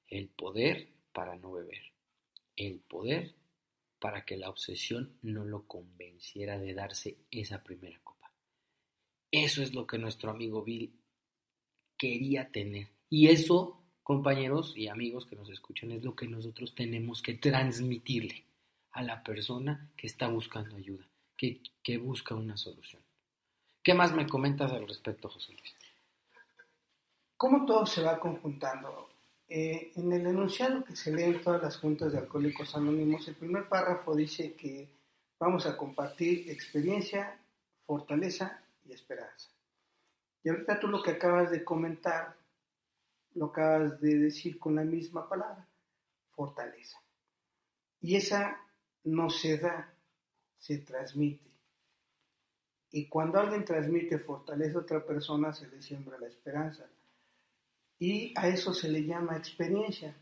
El 0.08 0.30
poder 0.30 0.88
para 1.12 1.36
no 1.36 1.52
beber. 1.52 1.82
El 2.56 2.80
poder 2.80 3.34
para 3.98 4.24
que 4.24 4.38
la 4.38 4.48
obsesión 4.48 5.18
no 5.20 5.44
lo 5.44 5.66
convenciera 5.68 6.58
de 6.58 6.72
darse 6.72 7.18
esa 7.30 7.62
primera 7.62 8.00
copa. 8.02 8.32
Eso 9.30 9.62
es 9.62 9.74
lo 9.74 9.86
que 9.86 9.98
nuestro 9.98 10.30
amigo 10.30 10.64
Bill 10.64 10.98
quería 11.98 12.50
tener. 12.50 12.88
Y 13.10 13.28
eso, 13.28 13.84
compañeros 14.02 14.72
y 14.78 14.88
amigos 14.88 15.26
que 15.26 15.36
nos 15.36 15.50
escuchan, 15.50 15.92
es 15.92 16.02
lo 16.02 16.16
que 16.16 16.26
nosotros 16.26 16.74
tenemos 16.74 17.20
que 17.20 17.34
transmitirle 17.34 18.46
a 18.92 19.02
la 19.02 19.22
persona 19.22 19.92
que 19.94 20.06
está 20.06 20.28
buscando 20.28 20.76
ayuda, 20.76 21.06
que, 21.36 21.60
que 21.82 21.98
busca 21.98 22.34
una 22.34 22.56
solución. 22.56 23.02
¿Qué 23.82 23.92
más 23.92 24.14
me 24.14 24.26
comentas 24.26 24.72
al 24.72 24.88
respecto, 24.88 25.28
José 25.28 25.52
Luis? 25.52 25.81
¿Cómo 27.42 27.66
todo 27.66 27.84
se 27.84 28.04
va 28.04 28.20
conjuntando? 28.20 29.08
Eh, 29.48 29.90
en 29.96 30.12
el 30.12 30.28
enunciado 30.28 30.84
que 30.84 30.94
se 30.94 31.10
lee 31.10 31.24
en 31.24 31.42
todas 31.42 31.60
las 31.60 31.76
juntas 31.76 32.12
de 32.12 32.18
Alcohólicos 32.18 32.76
Anónimos, 32.76 33.26
el 33.26 33.34
primer 33.34 33.68
párrafo 33.68 34.14
dice 34.14 34.54
que 34.54 34.88
vamos 35.40 35.66
a 35.66 35.76
compartir 35.76 36.48
experiencia, 36.48 37.36
fortaleza 37.84 38.62
y 38.84 38.92
esperanza. 38.92 39.50
Y 40.44 40.50
ahorita 40.50 40.78
tú 40.78 40.86
lo 40.86 41.02
que 41.02 41.10
acabas 41.10 41.50
de 41.50 41.64
comentar, 41.64 42.36
lo 43.34 43.46
acabas 43.46 44.00
de 44.00 44.18
decir 44.18 44.60
con 44.60 44.76
la 44.76 44.84
misma 44.84 45.28
palabra, 45.28 45.66
fortaleza. 46.28 47.02
Y 48.00 48.14
esa 48.14 48.56
no 49.02 49.30
se 49.30 49.58
da, 49.58 49.92
se 50.58 50.78
transmite. 50.78 51.50
Y 52.92 53.08
cuando 53.08 53.40
alguien 53.40 53.64
transmite 53.64 54.20
fortaleza 54.20 54.78
a 54.78 54.82
otra 54.82 55.04
persona, 55.04 55.52
se 55.52 55.66
le 55.66 55.82
siembra 55.82 56.16
la 56.20 56.28
esperanza. 56.28 56.88
Y 58.02 58.32
a 58.36 58.48
eso 58.48 58.72
se 58.72 58.88
le 58.88 59.04
llama 59.04 59.36
experiencia. 59.36 60.16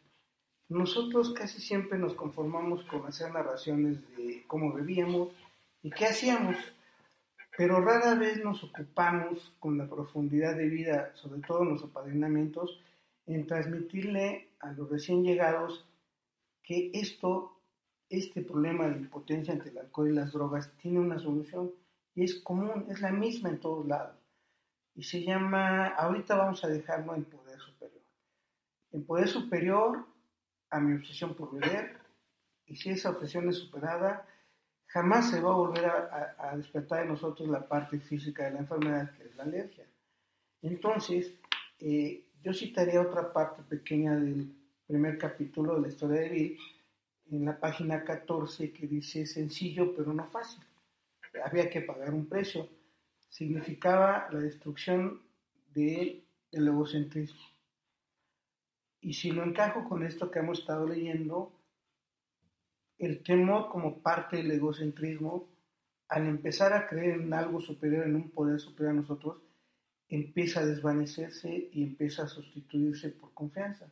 Nosotros 0.68 1.32
casi 1.32 1.60
siempre 1.60 1.98
nos 1.98 2.14
conformamos 2.14 2.84
con 2.84 3.06
hacer 3.06 3.32
narraciones 3.32 4.00
de 4.16 4.44
cómo 4.46 4.72
bebíamos 4.72 5.30
y 5.82 5.90
qué 5.90 6.06
hacíamos 6.06 6.56
pero 7.60 7.78
rara 7.78 8.14
vez 8.14 8.42
nos 8.42 8.64
ocupamos 8.64 9.52
con 9.58 9.76
la 9.76 9.86
profundidad 9.86 10.56
de 10.56 10.66
vida, 10.66 11.10
sobre 11.14 11.42
todo 11.42 11.62
en 11.62 11.68
los 11.68 11.84
apadrinamientos, 11.84 12.80
en 13.26 13.46
transmitirle 13.46 14.48
a 14.60 14.72
los 14.72 14.88
recién 14.88 15.22
llegados 15.22 15.86
que 16.62 16.90
esto, 16.94 17.60
este 18.08 18.40
problema 18.40 18.88
de 18.88 19.00
impotencia 19.00 19.52
ante 19.52 19.68
el 19.68 19.76
alcohol 19.76 20.08
y 20.08 20.14
las 20.14 20.32
drogas 20.32 20.72
tiene 20.78 21.00
una 21.00 21.18
solución 21.18 21.70
y 22.14 22.24
es 22.24 22.40
común, 22.40 22.86
es 22.88 23.02
la 23.02 23.12
misma 23.12 23.50
en 23.50 23.60
todos 23.60 23.86
lados. 23.86 24.16
Y 24.94 25.02
se 25.02 25.22
llama, 25.22 25.88
ahorita 25.88 26.36
vamos 26.36 26.64
a 26.64 26.68
dejarlo 26.68 27.14
en. 27.14 27.39
En 28.92 29.04
poder 29.04 29.28
superior 29.28 30.06
a 30.70 30.80
mi 30.80 30.96
obsesión 30.96 31.34
por 31.34 31.52
beber, 31.52 31.98
y 32.66 32.76
si 32.76 32.90
esa 32.90 33.10
obsesión 33.10 33.48
es 33.48 33.56
superada, 33.56 34.26
jamás 34.86 35.30
se 35.30 35.40
va 35.40 35.50
a 35.50 35.56
volver 35.56 35.84
a, 35.86 36.56
despertar 36.56 37.02
en 37.02 37.08
nosotros 37.08 37.48
la 37.48 37.66
parte 37.66 37.98
física 37.98 38.44
de 38.44 38.52
la 38.52 38.58
enfermedad, 38.60 39.12
que 39.16 39.24
es 39.24 39.36
la 39.36 39.44
alergia. 39.44 39.86
Entonces, 40.62 41.32
eh, 41.78 42.24
yo 42.42 42.52
citaría 42.52 43.00
otra 43.00 43.32
parte 43.32 43.62
pequeña 43.62 44.16
del 44.16 44.52
primer 44.86 45.18
capítulo 45.18 45.74
de 45.74 45.80
la 45.82 45.88
historia 45.88 46.20
de 46.20 46.28
Bill, 46.28 46.58
en 47.30 47.44
la 47.44 47.58
página 47.58 48.04
14, 48.04 48.72
que 48.72 48.86
dice 48.86 49.26
sencillo 49.26 49.94
pero 49.96 50.12
no 50.12 50.26
fácil. 50.26 50.62
Había 51.44 51.70
que 51.70 51.80
pagar 51.80 52.12
un 52.12 52.26
precio. 52.26 52.68
Significaba 53.28 54.28
la 54.32 54.40
destrucción 54.40 55.22
del 55.72 56.24
egocentrismo. 56.50 57.49
Y 59.00 59.14
si 59.14 59.30
lo 59.30 59.42
encajo 59.42 59.88
con 59.88 60.02
esto 60.02 60.30
que 60.30 60.40
hemos 60.40 60.60
estado 60.60 60.86
leyendo, 60.86 61.52
el 62.98 63.22
temor 63.22 63.70
como 63.70 63.98
parte 64.02 64.36
del 64.36 64.50
egocentrismo, 64.50 65.48
al 66.08 66.26
empezar 66.26 66.72
a 66.72 66.86
creer 66.86 67.20
en 67.20 67.32
algo 67.32 67.60
superior, 67.60 68.06
en 68.06 68.16
un 68.16 68.30
poder 68.30 68.60
superior 68.60 68.90
a 68.90 69.00
nosotros, 69.00 69.38
empieza 70.08 70.60
a 70.60 70.66
desvanecerse 70.66 71.70
y 71.72 71.82
empieza 71.82 72.24
a 72.24 72.28
sustituirse 72.28 73.10
por 73.10 73.32
confianza. 73.32 73.90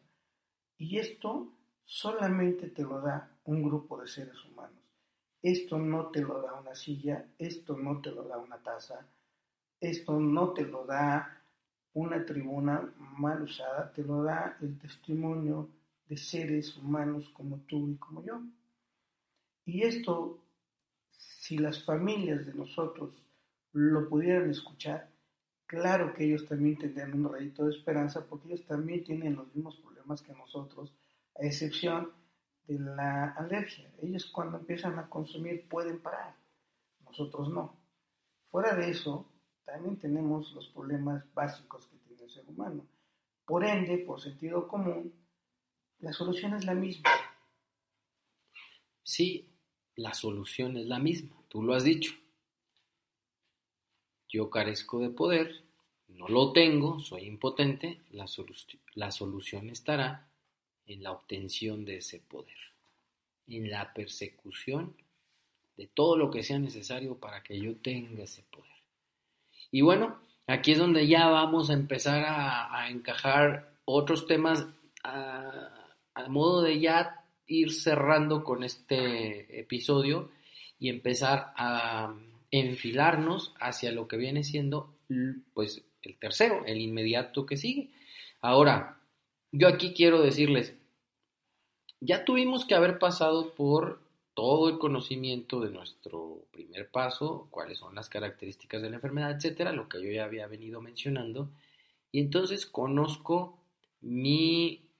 Y 0.76 0.98
esto 0.98 1.52
solamente 1.84 2.68
te 2.68 2.82
lo 2.82 3.00
da 3.00 3.30
un 3.44 3.62
grupo 3.62 4.00
de 4.00 4.08
seres 4.08 4.44
humanos. 4.44 4.78
Esto 5.40 5.78
no 5.78 6.08
te 6.08 6.20
lo 6.20 6.42
da 6.42 6.54
una 6.54 6.74
silla, 6.74 7.24
esto 7.38 7.76
no 7.76 8.00
te 8.02 8.10
lo 8.10 8.24
da 8.24 8.36
una 8.36 8.58
taza, 8.58 9.06
esto 9.80 10.18
no 10.18 10.52
te 10.52 10.66
lo 10.66 10.84
da 10.84 11.37
una 12.00 12.24
tribuna 12.24 12.92
mal 13.16 13.42
usada, 13.42 13.92
te 13.92 14.02
lo 14.02 14.22
da 14.22 14.56
el 14.60 14.78
testimonio 14.78 15.68
de 16.08 16.16
seres 16.16 16.76
humanos 16.76 17.28
como 17.30 17.58
tú 17.58 17.88
y 17.88 17.96
como 17.96 18.24
yo. 18.24 18.40
Y 19.64 19.82
esto, 19.82 20.38
si 21.10 21.58
las 21.58 21.84
familias 21.84 22.46
de 22.46 22.54
nosotros 22.54 23.14
lo 23.72 24.08
pudieran 24.08 24.50
escuchar, 24.50 25.10
claro 25.66 26.14
que 26.14 26.24
ellos 26.24 26.46
también 26.46 26.78
tendrían 26.78 27.12
un 27.14 27.30
rayito 27.30 27.64
de 27.64 27.72
esperanza 27.72 28.24
porque 28.26 28.48
ellos 28.48 28.64
también 28.64 29.04
tienen 29.04 29.36
los 29.36 29.54
mismos 29.54 29.76
problemas 29.76 30.22
que 30.22 30.32
nosotros, 30.32 30.94
a 31.38 31.44
excepción 31.44 32.10
de 32.66 32.78
la 32.78 33.30
alergia. 33.32 33.90
Ellos 34.00 34.26
cuando 34.26 34.58
empiezan 34.58 34.98
a 34.98 35.08
consumir 35.08 35.68
pueden 35.68 35.98
parar, 35.98 36.34
nosotros 37.04 37.50
no. 37.50 37.76
Fuera 38.50 38.74
de 38.74 38.90
eso, 38.90 39.26
también 39.68 39.98
tenemos 39.98 40.52
los 40.52 40.68
problemas 40.68 41.22
básicos 41.34 41.86
que 41.86 41.98
tiene 41.98 42.22
el 42.22 42.30
ser 42.30 42.44
humano. 42.48 42.86
Por 43.44 43.64
ende, 43.64 43.98
por 43.98 44.20
sentido 44.20 44.66
común, 44.66 45.12
la 45.98 46.12
solución 46.12 46.54
es 46.54 46.64
la 46.64 46.74
misma. 46.74 47.10
Sí, 49.02 49.46
la 49.94 50.14
solución 50.14 50.76
es 50.78 50.86
la 50.86 50.98
misma, 50.98 51.36
tú 51.48 51.62
lo 51.62 51.74
has 51.74 51.84
dicho. 51.84 52.12
Yo 54.28 54.48
carezco 54.50 55.00
de 55.00 55.10
poder, 55.10 55.64
no 56.08 56.28
lo 56.28 56.52
tengo, 56.52 57.00
soy 57.00 57.24
impotente, 57.24 58.00
la, 58.10 58.26
la 58.94 59.10
solución 59.10 59.70
estará 59.70 60.30
en 60.86 61.02
la 61.02 61.12
obtención 61.12 61.84
de 61.84 61.96
ese 61.96 62.20
poder, 62.20 62.58
en 63.46 63.70
la 63.70 63.92
persecución 63.92 64.96
de 65.76 65.86
todo 65.86 66.16
lo 66.16 66.30
que 66.30 66.42
sea 66.42 66.58
necesario 66.58 67.18
para 67.18 67.42
que 67.42 67.58
yo 67.58 67.76
tenga 67.76 68.24
ese 68.24 68.42
poder. 68.44 68.77
Y 69.70 69.82
bueno, 69.82 70.18
aquí 70.46 70.72
es 70.72 70.78
donde 70.78 71.06
ya 71.06 71.28
vamos 71.28 71.70
a 71.70 71.74
empezar 71.74 72.24
a, 72.26 72.88
encajar 72.88 73.72
otros 73.84 74.26
temas 74.26 74.66
a, 75.04 75.74
modo 76.28 76.62
de 76.62 76.80
ya 76.80 77.24
ir 77.46 77.72
cerrando 77.72 78.44
con 78.44 78.64
este 78.64 79.60
episodio 79.60 80.30
y 80.78 80.88
empezar 80.88 81.52
a 81.56 82.14
enfilarnos 82.50 83.54
hacia 83.60 83.92
lo 83.92 84.08
que 84.08 84.16
viene 84.16 84.42
siendo 84.42 84.94
pues 85.54 85.82
el 86.02 86.18
tercero, 86.18 86.64
el 86.66 86.80
inmediato 86.80 87.46
que 87.46 87.56
sigue. 87.56 87.90
Ahora, 88.40 89.00
yo 89.52 89.68
aquí 89.68 89.94
quiero 89.94 90.20
decirles, 90.20 90.74
ya 92.00 92.24
tuvimos 92.24 92.64
que 92.64 92.74
haber 92.74 92.98
pasado 92.98 93.54
por 93.54 94.00
todo 94.38 94.68
el 94.68 94.78
conocimiento 94.78 95.58
de 95.58 95.70
nuestro 95.72 96.44
primer 96.52 96.92
paso, 96.92 97.48
cuáles 97.50 97.78
son 97.78 97.96
las 97.96 98.08
características 98.08 98.80
de 98.80 98.88
la 98.88 98.94
enfermedad, 98.94 99.32
etcétera, 99.32 99.72
lo 99.72 99.88
que 99.88 100.00
yo 100.00 100.12
ya 100.12 100.26
había 100.26 100.46
venido 100.46 100.80
mencionando, 100.80 101.50
y 102.12 102.20
entonces 102.20 102.64
conozco 102.64 103.58
mi, 104.00 104.92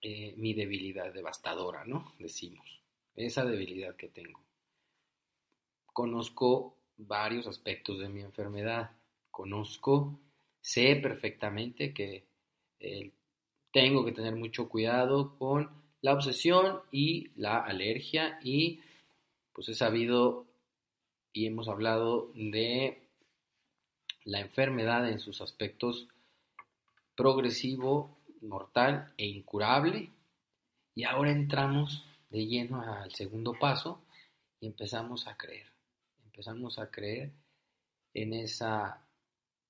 eh, 0.00 0.32
mi 0.38 0.54
debilidad 0.54 1.12
devastadora, 1.12 1.84
¿no? 1.84 2.14
Decimos, 2.18 2.80
esa 3.14 3.44
debilidad 3.44 3.96
que 3.96 4.08
tengo. 4.08 4.40
Conozco 5.92 6.74
varios 6.96 7.46
aspectos 7.46 7.98
de 7.98 8.08
mi 8.08 8.22
enfermedad, 8.22 8.92
conozco, 9.30 10.18
sé 10.62 10.96
perfectamente 10.96 11.92
que 11.92 12.24
eh, 12.80 13.12
tengo 13.72 14.06
que 14.06 14.12
tener 14.12 14.34
mucho 14.36 14.70
cuidado 14.70 15.36
con 15.36 15.87
la 16.00 16.12
obsesión 16.12 16.80
y 16.92 17.30
la 17.36 17.58
alergia 17.58 18.38
y 18.42 18.80
pues 19.52 19.68
he 19.68 19.74
sabido 19.74 20.46
y 21.32 21.46
hemos 21.46 21.68
hablado 21.68 22.30
de 22.34 23.02
la 24.24 24.40
enfermedad 24.40 25.08
en 25.08 25.20
sus 25.20 25.40
aspectos 25.40 26.08
progresivo, 27.14 28.18
mortal 28.42 29.12
e 29.16 29.26
incurable. 29.26 30.10
Y 30.94 31.04
ahora 31.04 31.32
entramos 31.32 32.04
de 32.30 32.46
lleno 32.46 32.82
al 32.82 33.12
segundo 33.14 33.54
paso 33.58 34.02
y 34.60 34.66
empezamos 34.66 35.26
a 35.26 35.36
creer. 35.36 35.66
Empezamos 36.24 36.78
a 36.78 36.90
creer 36.90 37.32
en, 38.14 38.34
esa, 38.34 39.04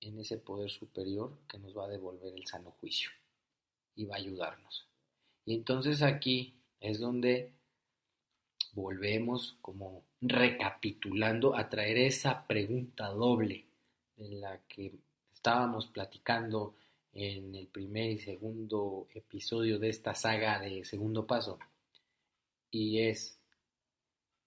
en 0.00 0.18
ese 0.18 0.38
poder 0.38 0.70
superior 0.70 1.38
que 1.48 1.58
nos 1.58 1.76
va 1.76 1.84
a 1.84 1.88
devolver 1.88 2.34
el 2.34 2.46
sano 2.46 2.72
juicio 2.72 3.10
y 3.94 4.04
va 4.04 4.16
a 4.16 4.18
ayudarnos. 4.18 4.87
Y 5.48 5.54
entonces 5.54 6.02
aquí 6.02 6.52
es 6.78 7.00
donde 7.00 7.54
volvemos 8.72 9.56
como 9.62 10.04
recapitulando 10.20 11.56
a 11.56 11.70
traer 11.70 11.96
esa 11.96 12.46
pregunta 12.46 13.08
doble 13.08 13.64
en 14.18 14.42
la 14.42 14.60
que 14.68 14.92
estábamos 15.32 15.86
platicando 15.86 16.74
en 17.14 17.54
el 17.54 17.66
primer 17.66 18.10
y 18.10 18.18
segundo 18.18 19.08
episodio 19.14 19.78
de 19.78 19.88
esta 19.88 20.14
saga 20.14 20.60
de 20.60 20.84
segundo 20.84 21.26
paso. 21.26 21.58
Y 22.70 22.98
es, 22.98 23.40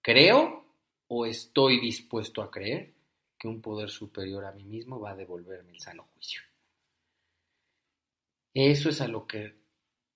¿creo 0.04 0.64
o 1.08 1.26
estoy 1.26 1.80
dispuesto 1.80 2.44
a 2.44 2.52
creer 2.52 2.94
que 3.40 3.48
un 3.48 3.60
poder 3.60 3.90
superior 3.90 4.46
a 4.46 4.52
mí 4.52 4.66
mismo 4.66 5.00
va 5.00 5.14
a 5.14 5.16
devolverme 5.16 5.72
el 5.72 5.80
sano 5.80 6.08
juicio? 6.14 6.44
Eso 8.54 8.90
es 8.90 9.02
a 9.02 9.08
lo 9.08 9.26
que 9.26 9.61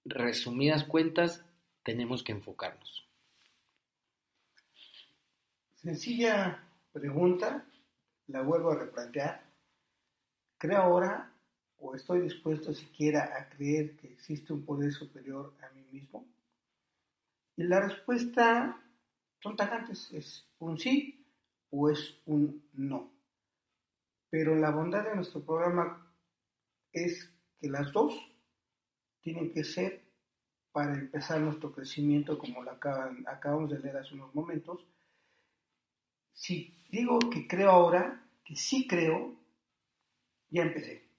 resumidas 0.06 0.84
cuentas, 0.84 1.44
tenemos 1.84 2.24
que 2.24 2.32
enfocarnos. 2.32 3.08
Sencilla 5.74 6.64
pregunta, 6.94 7.66
la 8.28 8.42
vuelvo 8.42 8.72
a 8.72 8.76
replantear. 8.76 9.44
¿Creo 10.58 10.78
ahora 10.78 11.32
o 11.78 11.94
estoy 11.94 12.22
dispuesto 12.22 12.74
siquiera 12.74 13.38
a 13.38 13.50
creer 13.50 13.98
que 13.98 14.08
existe 14.14 14.54
un 14.54 14.64
poder 14.64 14.92
superior 14.92 15.54
a 15.62 15.70
mí 15.76 15.86
mismo? 15.92 16.26
Y 17.58 17.64
la 17.64 17.82
respuesta 17.82 18.82
son 19.40 19.56
tajantes, 19.56 20.12
es 20.12 20.48
un 20.60 20.78
sí 20.78 21.26
o 21.70 21.90
es 21.90 22.18
un 22.26 22.64
no. 22.74 23.12
Pero 24.30 24.56
la 24.56 24.72
bondad 24.72 25.04
de 25.04 25.16
nuestro 25.16 25.46
programa 25.46 26.12
es 26.92 27.32
que 27.60 27.70
las 27.70 27.92
dos 27.92 28.14
tienen 29.26 29.52
que 29.52 29.64
ser 29.64 30.04
para 30.72 30.94
empezar 30.94 31.42
nuestro 31.42 31.72
crecimiento, 31.72 32.38
como 32.38 32.62
lo 32.62 32.70
acabamos 32.70 33.72
de 33.72 33.80
leer 33.80 33.98
hace 33.98 34.14
unos 34.14 34.36
momentos. 34.36 34.86
Si 36.32 36.78
digo 36.92 37.18
que 37.32 37.48
creo 37.48 37.72
ahora, 37.72 38.24
que 38.44 38.56
sí 38.56 38.86
creo, 38.88 39.34
ya 40.52 40.62
empecé. 40.62 41.10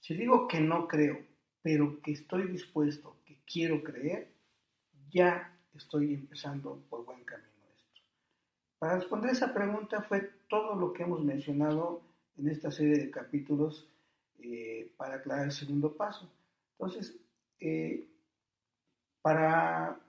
Si 0.00 0.14
digo 0.14 0.48
que 0.48 0.58
no 0.58 0.88
creo, 0.88 1.18
pero 1.60 2.00
que 2.00 2.12
estoy 2.12 2.48
dispuesto, 2.48 3.18
que 3.26 3.36
quiero 3.44 3.82
creer, 3.84 4.32
ya 5.10 5.54
estoy 5.74 6.14
empezando 6.14 6.82
por 6.88 7.04
buen 7.04 7.24
camino 7.24 7.50
esto. 7.76 8.00
Para 8.78 8.96
responder 8.96 9.32
esa 9.32 9.52
pregunta 9.52 10.00
fue 10.00 10.30
todo 10.48 10.76
lo 10.76 10.94
que 10.94 11.02
hemos 11.02 11.22
mencionado 11.22 12.00
en 12.38 12.48
esta 12.48 12.70
serie 12.70 12.96
de 12.96 13.10
capítulos 13.10 13.86
eh, 14.38 14.94
para 14.96 15.16
aclarar 15.16 15.44
el 15.44 15.52
segundo 15.52 15.94
paso. 15.94 16.32
Entonces, 16.78 17.14
eh, 17.60 18.08
para 19.22 20.00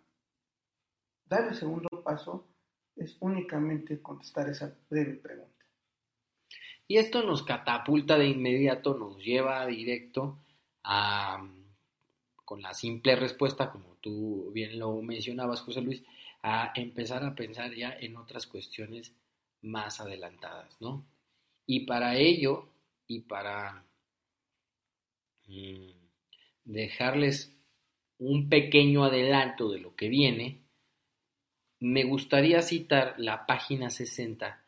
dar 1.26 1.48
el 1.48 1.56
segundo 1.56 1.90
paso 2.04 2.48
es 2.96 3.18
únicamente 3.20 4.02
contestar 4.02 4.50
esa 4.50 4.74
breve 4.90 5.16
pregunta. 5.16 5.66
Y 6.88 6.98
esto 6.98 7.24
nos 7.24 7.44
catapulta 7.44 8.18
de 8.18 8.28
inmediato, 8.28 8.96
nos 8.96 9.18
lleva 9.18 9.66
directo 9.66 10.38
a, 10.84 11.44
con 12.44 12.62
la 12.62 12.74
simple 12.74 13.16
respuesta, 13.16 13.72
como 13.72 13.96
tú 14.02 14.52
bien 14.54 14.78
lo 14.78 15.02
mencionabas, 15.02 15.62
José 15.62 15.82
Luis, 15.82 16.04
a 16.44 16.72
empezar 16.76 17.24
a 17.24 17.34
pensar 17.34 17.74
ya 17.74 17.96
en 18.00 18.18
otras 18.18 18.46
cuestiones 18.46 19.14
más 19.62 20.00
adelantadas, 20.00 20.80
¿no? 20.80 21.04
Y 21.66 21.88
para 21.88 22.16
ello, 22.16 22.70
y 23.08 23.22
para 23.22 23.84
mm, 25.48 26.05
dejarles 26.66 27.56
un 28.18 28.50
pequeño 28.50 29.04
adelanto 29.04 29.72
de 29.72 29.80
lo 29.80 29.96
que 29.96 30.10
viene, 30.10 30.62
me 31.80 32.04
gustaría 32.04 32.62
citar 32.62 33.16
la 33.18 33.46
página 33.46 33.90
60 33.90 34.64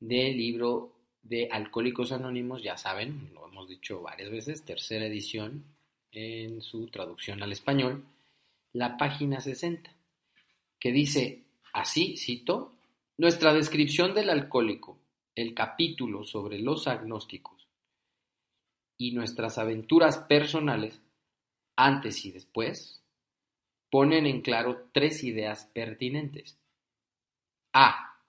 del 0.00 0.36
libro 0.36 0.92
de 1.22 1.48
Alcohólicos 1.50 2.12
Anónimos, 2.12 2.62
ya 2.62 2.76
saben, 2.76 3.30
lo 3.34 3.46
hemos 3.48 3.68
dicho 3.68 4.02
varias 4.02 4.30
veces, 4.30 4.64
tercera 4.64 5.06
edición 5.06 5.64
en 6.12 6.62
su 6.62 6.88
traducción 6.88 7.42
al 7.42 7.52
español, 7.52 8.04
la 8.72 8.96
página 8.96 9.40
60, 9.40 9.94
que 10.78 10.92
dice 10.92 11.44
así, 11.72 12.16
cito, 12.16 12.72
nuestra 13.16 13.52
descripción 13.52 14.14
del 14.14 14.30
alcohólico, 14.30 14.98
el 15.34 15.54
capítulo 15.54 16.24
sobre 16.24 16.58
los 16.58 16.86
agnósticos 16.88 17.68
y 18.96 19.12
nuestras 19.12 19.58
aventuras 19.58 20.18
personales 20.18 21.00
antes 21.78 22.24
y 22.24 22.32
después, 22.32 23.00
ponen 23.88 24.26
en 24.26 24.42
claro 24.42 24.88
tres 24.92 25.22
ideas 25.22 25.70
pertinentes. 25.72 26.58
A. 27.72 28.20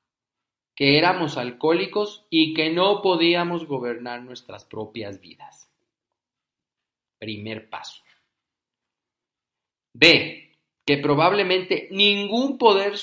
Que 0.76 1.00
éramos 1.00 1.36
alcohólicos 1.36 2.28
y 2.30 2.54
que 2.54 2.70
no 2.70 3.02
podíamos 3.02 3.66
gobernar 3.66 4.22
nuestras 4.22 4.66
propias 4.66 5.20
vidas. 5.20 5.68
Primer 7.18 7.70
paso. 7.72 8.04
B. 9.94 10.56
Que 10.86 10.98
probablemente 10.98 11.88
ningún 11.92 12.60
poder 12.60 12.94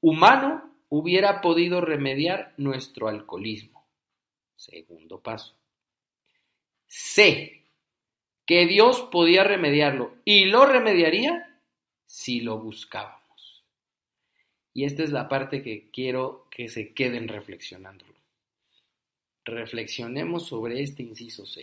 humano 0.00 0.78
hubiera 0.88 1.42
podido 1.42 1.82
remediar 1.82 2.54
nuestro 2.56 3.08
alcoholismo. 3.08 3.86
Segundo 4.56 5.20
paso. 5.20 5.54
C 6.86 7.59
que 8.50 8.66
Dios 8.66 9.02
podía 9.12 9.44
remediarlo 9.44 10.16
y 10.24 10.46
lo 10.46 10.66
remediaría 10.66 11.56
si 12.04 12.40
lo 12.40 12.58
buscábamos. 12.58 13.64
Y 14.74 14.86
esta 14.86 15.04
es 15.04 15.12
la 15.12 15.28
parte 15.28 15.62
que 15.62 15.88
quiero 15.92 16.48
que 16.50 16.68
se 16.68 16.92
queden 16.92 17.28
reflexionando. 17.28 18.04
reflexionemos 19.44 20.48
sobre 20.48 20.82
este 20.82 21.04
inciso 21.04 21.46
C, 21.46 21.62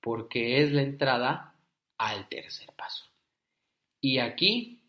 porque 0.00 0.62
es 0.62 0.72
la 0.72 0.80
entrada 0.80 1.56
al 1.98 2.26
tercer 2.30 2.70
paso. 2.74 3.04
Y 4.00 4.16
aquí 4.16 4.80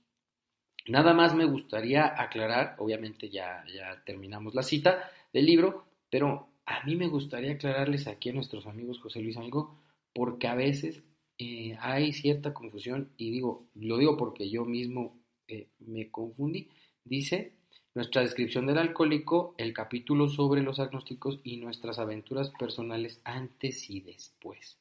nada 0.88 1.14
más 1.14 1.36
me 1.36 1.44
gustaría 1.44 2.16
aclarar, 2.18 2.78
obviamente 2.80 3.30
ya, 3.30 3.66
ya 3.74 4.02
terminamos 4.06 4.56
la 4.56 4.64
cita 4.64 5.12
del 5.34 5.48
libro, 5.48 5.86
pero 6.10 6.48
a 6.66 6.82
mí 6.86 6.96
me 6.96 7.08
gustaría 7.08 7.52
aclararles 7.52 8.08
aquí 8.08 8.30
a 8.30 8.34
nuestros 8.34 8.68
amigos 8.68 9.02
José 9.02 9.20
Luis 9.20 9.36
algo, 9.36 9.78
porque 10.14 10.48
a 10.48 10.56
veces 10.56 11.04
eh, 11.38 11.78
hay 11.80 12.14
cierta 12.14 12.54
confusión, 12.54 13.12
y 13.18 13.32
digo, 13.32 13.68
lo 13.76 13.98
digo 13.98 14.18
porque 14.18 14.50
yo 14.50 14.66
mismo 14.66 15.18
eh, 15.48 15.68
me 15.80 16.10
confundí. 16.10 16.70
Dice 17.04 17.54
nuestra 17.94 18.22
descripción 18.22 18.66
del 18.66 18.78
alcohólico, 18.78 19.56
el 19.58 19.74
capítulo 19.74 20.28
sobre 20.28 20.62
los 20.62 20.80
agnósticos 20.80 21.40
y 21.44 21.58
nuestras 21.58 21.98
aventuras 21.98 22.52
personales 22.52 23.22
antes 23.24 23.90
y 23.90 24.02
después. 24.02 24.78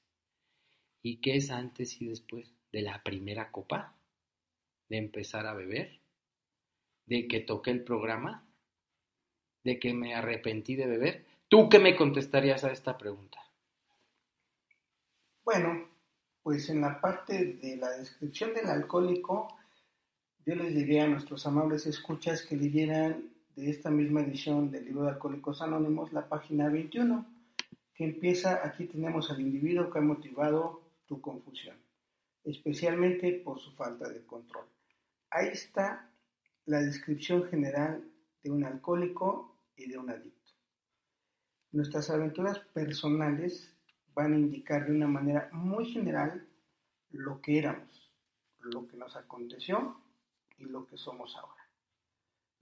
¿Y 1.02 1.18
qué 1.18 1.36
es 1.36 1.50
antes 1.50 2.00
y 2.00 2.06
después? 2.06 2.52
De 2.72 2.82
la 2.82 3.02
primera 3.04 3.52
copa, 3.52 3.94
de 4.88 4.96
empezar 4.96 5.46
a 5.46 5.54
beber, 5.54 6.00
de 7.06 7.28
que 7.28 7.40
toqué 7.40 7.70
el 7.70 7.84
programa, 7.84 8.48
de 9.62 9.78
que 9.78 9.94
me 9.94 10.14
arrepentí 10.14 10.74
de 10.74 10.86
beber. 10.86 11.24
¿Tú 11.48 11.68
qué 11.68 11.78
me 11.78 11.94
contestarías 11.94 12.64
a 12.64 12.72
esta 12.72 12.98
pregunta? 12.98 13.38
Bueno, 15.44 15.88
pues 16.44 16.68
en 16.68 16.82
la 16.82 17.00
parte 17.00 17.54
de 17.54 17.76
la 17.78 17.90
descripción 17.92 18.52
del 18.52 18.66
alcohólico, 18.66 19.48
yo 20.44 20.54
les 20.54 20.74
diría 20.74 21.04
a 21.04 21.08
nuestros 21.08 21.46
amables 21.46 21.86
escuchas 21.86 22.42
que 22.42 22.54
leyeran 22.54 23.30
de 23.56 23.70
esta 23.70 23.90
misma 23.90 24.20
edición 24.20 24.70
del 24.70 24.84
libro 24.84 25.04
de 25.04 25.12
Alcohólicos 25.12 25.62
Anónimos 25.62 26.12
la 26.12 26.28
página 26.28 26.68
21, 26.68 27.24
que 27.94 28.04
empieza, 28.04 28.60
aquí 28.62 28.84
tenemos 28.84 29.30
al 29.30 29.40
individuo 29.40 29.88
que 29.88 30.00
ha 30.00 30.02
motivado 30.02 30.82
tu 31.06 31.22
confusión, 31.22 31.76
especialmente 32.44 33.32
por 33.42 33.58
su 33.58 33.72
falta 33.72 34.06
de 34.10 34.26
control. 34.26 34.66
Ahí 35.30 35.48
está 35.48 36.10
la 36.66 36.82
descripción 36.82 37.44
general 37.44 38.04
de 38.42 38.50
un 38.50 38.64
alcohólico 38.64 39.56
y 39.76 39.88
de 39.88 39.96
un 39.96 40.10
adicto. 40.10 40.52
Nuestras 41.72 42.10
aventuras 42.10 42.58
personales 42.58 43.73
van 44.14 44.34
a 44.34 44.38
indicar 44.38 44.86
de 44.86 44.92
una 44.92 45.06
manera 45.06 45.48
muy 45.52 45.86
general 45.86 46.46
lo 47.10 47.40
que 47.40 47.58
éramos, 47.58 48.12
lo 48.60 48.86
que 48.86 48.96
nos 48.96 49.16
aconteció 49.16 50.00
y 50.58 50.64
lo 50.64 50.86
que 50.86 50.96
somos 50.96 51.36
ahora. 51.36 51.62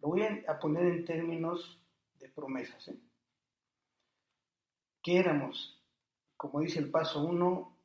Lo 0.01 0.09
voy 0.09 0.23
a 0.23 0.59
poner 0.59 0.87
en 0.87 1.05
términos 1.05 1.79
de 2.19 2.29
promesas. 2.29 2.89
¿eh? 2.89 2.99
¿Qué 5.03 5.19
éramos? 5.19 5.81
Como 6.37 6.61
dice 6.61 6.81
el 6.81 6.91
paso 6.91 7.23
1, 7.23 7.77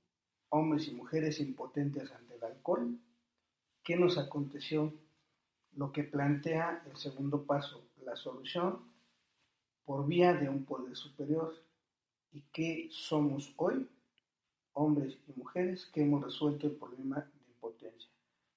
hombres 0.49 0.88
y 0.88 0.91
mujeres 0.91 1.39
impotentes 1.39 2.11
ante 2.11 2.36
el 2.36 2.43
alcohol. 2.43 2.97
¿Qué 3.84 3.95
nos 3.95 4.18
aconteció? 4.18 4.93
Lo 5.74 5.91
que 5.91 6.03
plantea 6.03 6.84
el 6.89 6.97
segundo 6.97 7.43
paso, 7.43 7.88
la 8.03 8.15
solución 8.15 8.91
por 9.86 10.07
vía 10.07 10.34
de 10.34 10.49
un 10.49 10.65
poder 10.65 10.95
superior 10.95 11.66
y 12.32 12.41
qué 12.51 12.89
somos 12.91 13.53
hoy, 13.57 13.88
hombres 14.73 15.17
y 15.28 15.39
mujeres 15.39 15.86
que 15.88 16.01
hemos 16.01 16.23
resuelto 16.23 16.67
el 16.67 16.73
problema 16.73 17.17
de 17.17 17.51
impotencia. 17.51 18.09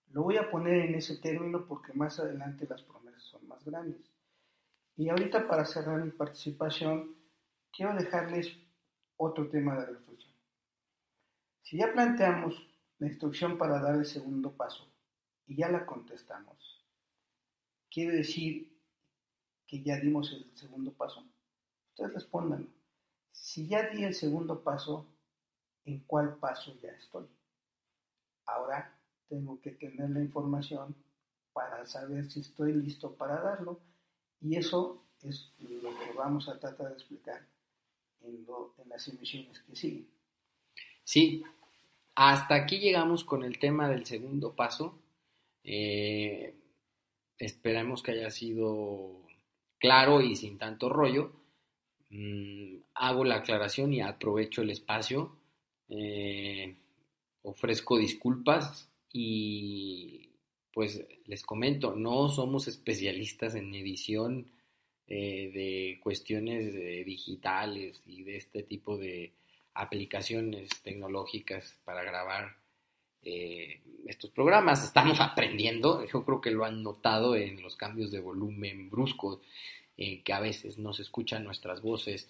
Lo 0.08 0.22
voy 0.22 0.36
a 0.36 0.50
poner 0.50 0.86
en 0.86 0.94
ese 0.94 1.16
término 1.18 1.64
porque 1.66 1.92
más 1.92 2.18
adelante 2.18 2.66
las 2.68 2.82
promesas 2.82 3.22
son 3.22 3.46
más 3.48 3.64
grandes. 3.64 4.00
Y 4.96 5.08
ahorita 5.08 5.48
para 5.48 5.64
cerrar 5.64 6.04
mi 6.04 6.10
participación, 6.10 7.14
quiero 7.72 7.94
dejarles 7.94 8.56
otro 9.16 9.48
tema 9.48 9.78
de 9.78 9.86
reflexión. 9.86 10.34
Si 11.62 11.78
ya 11.78 11.92
planteamos 11.92 12.66
la 12.98 13.06
instrucción 13.06 13.56
para 13.56 13.80
dar 13.80 13.94
el 13.94 14.04
segundo 14.04 14.52
paso 14.52 14.90
y 15.46 15.56
ya 15.56 15.68
la 15.68 15.86
contestamos, 15.86 16.84
quiere 17.90 18.16
decir 18.16 18.76
que 19.66 19.82
ya 19.82 19.96
dimos 20.00 20.32
el 20.32 20.50
segundo 20.56 20.92
paso. 20.92 21.24
Ustedes 21.90 22.12
respondan. 22.12 22.68
Si 23.32 23.66
ya 23.66 23.88
di 23.88 24.04
el 24.04 24.14
segundo 24.14 24.62
paso, 24.62 25.06
¿en 25.84 26.00
cuál 26.00 26.36
paso 26.36 26.74
ya 26.80 26.90
estoy? 26.90 27.26
Ahora 28.46 28.98
tengo 29.28 29.60
que 29.60 29.72
tener 29.72 30.10
la 30.10 30.20
información 30.20 30.94
para 31.52 31.84
saber 31.86 32.30
si 32.30 32.40
estoy 32.40 32.72
listo 32.72 33.14
para 33.14 33.40
darlo 33.40 33.80
y 34.40 34.56
eso 34.56 35.04
es 35.22 35.52
lo 35.58 35.90
que 35.90 36.12
vamos 36.16 36.48
a 36.48 36.58
tratar 36.58 36.88
de 36.88 36.94
explicar 36.94 37.46
en, 38.22 38.46
las 38.86 39.06
emisiones 39.08 39.60
que 39.60 39.76
siguen. 39.76 40.08
Sí, 41.04 41.44
hasta 42.14 42.54
aquí 42.54 42.78
llegamos 42.78 43.24
con 43.24 43.44
el 43.44 43.58
tema 43.58 43.88
del 43.88 44.06
segundo 44.06 44.54
paso. 44.54 44.98
Eh, 45.62 46.54
esperamos 47.38 48.02
que 48.02 48.12
haya 48.12 48.30
sido 48.30 49.26
claro 49.78 50.20
y 50.20 50.36
sin 50.36 50.58
tanto 50.58 50.88
rollo. 50.88 51.32
Mm, 52.10 52.78
hago 52.94 53.24
la 53.24 53.36
aclaración 53.36 53.92
y 53.92 54.00
aprovecho 54.00 54.62
el 54.62 54.70
espacio. 54.70 55.36
Eh, 55.88 56.74
ofrezco 57.42 57.98
disculpas 57.98 58.88
y 59.12 60.28
pues 60.72 61.04
les 61.26 61.42
comento, 61.42 61.96
no 61.96 62.28
somos 62.28 62.68
especialistas 62.68 63.54
en 63.54 63.74
edición 63.74 64.46
eh, 65.08 65.50
de 65.52 66.00
cuestiones 66.02 66.74
eh, 66.74 67.02
digitales 67.04 68.02
y 68.06 68.22
de 68.22 68.36
este 68.36 68.62
tipo 68.62 68.96
de 68.96 69.32
aplicaciones 69.74 70.68
tecnológicas 70.82 71.78
para 71.84 72.02
grabar 72.02 72.56
estos 73.22 74.30
programas. 74.30 74.82
Estamos 74.84 75.20
aprendiendo, 75.20 76.06
yo 76.06 76.24
creo 76.24 76.40
que 76.40 76.50
lo 76.50 76.64
han 76.64 76.82
notado 76.82 77.36
en 77.36 77.60
los 77.62 77.76
cambios 77.76 78.10
de 78.10 78.20
volumen 78.20 78.88
bruscos 78.88 79.40
eh, 79.96 80.22
que 80.22 80.32
a 80.32 80.40
veces 80.40 80.78
no 80.78 80.92
se 80.92 81.02
escuchan 81.02 81.44
nuestras 81.44 81.82
voces. 81.82 82.28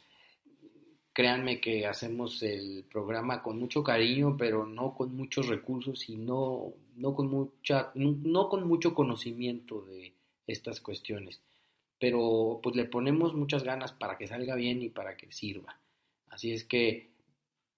Créanme 1.13 1.61
que 1.61 1.87
hacemos 1.87 2.43
el 2.43 2.85
programa 2.91 3.43
con 3.43 3.59
mucho 3.59 3.83
cariño, 3.83 4.37
pero 4.37 4.67
no 4.67 4.95
con 4.95 5.15
muchos 5.15 5.49
recursos 5.49 6.09
y 6.09 6.17
no, 6.17 6.73
no, 6.97 7.15
con, 7.15 7.29
mucha, 7.29 7.91
no 7.95 8.49
con 8.49 8.67
mucho 8.67 8.95
conocimiento 8.95 9.83
de 9.83 10.15
estas 10.47 10.81
cuestiones. 10.81 11.41
Pero 11.99 12.61
pues 12.63 12.77
le 12.77 12.85
ponemos 12.85 13.35
muchas 13.35 13.65
ganas 13.65 13.93
para 13.93 14.17
que 14.17 14.29
salga 14.29 14.55
bien 14.55 14.83
y 14.83 14.89
para 14.89 15.17
que 15.17 15.31
sirva. 15.33 15.81
Así 16.29 16.53
es 16.53 16.65
que 16.65 17.11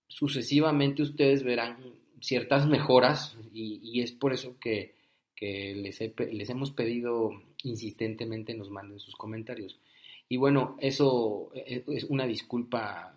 sucesivamente 0.08 1.02
ustedes 1.02 1.42
verán 1.42 1.76
ciertas 2.20 2.66
mejoras 2.66 3.36
y, 3.52 4.00
es 4.02 4.12
por 4.12 4.32
eso 4.32 4.56
que, 4.60 4.94
les, 5.40 5.98
les 6.32 6.50
hemos 6.50 6.70
pedido 6.70 7.42
insistentemente 7.64 8.54
nos 8.54 8.70
manden 8.70 8.98
sus 8.98 9.16
comentarios. 9.16 9.78
Y 10.28 10.36
bueno, 10.36 10.76
eso 10.80 11.50
e, 11.54 11.84
es 11.86 12.04
una 12.04 12.26
disculpa 12.26 13.14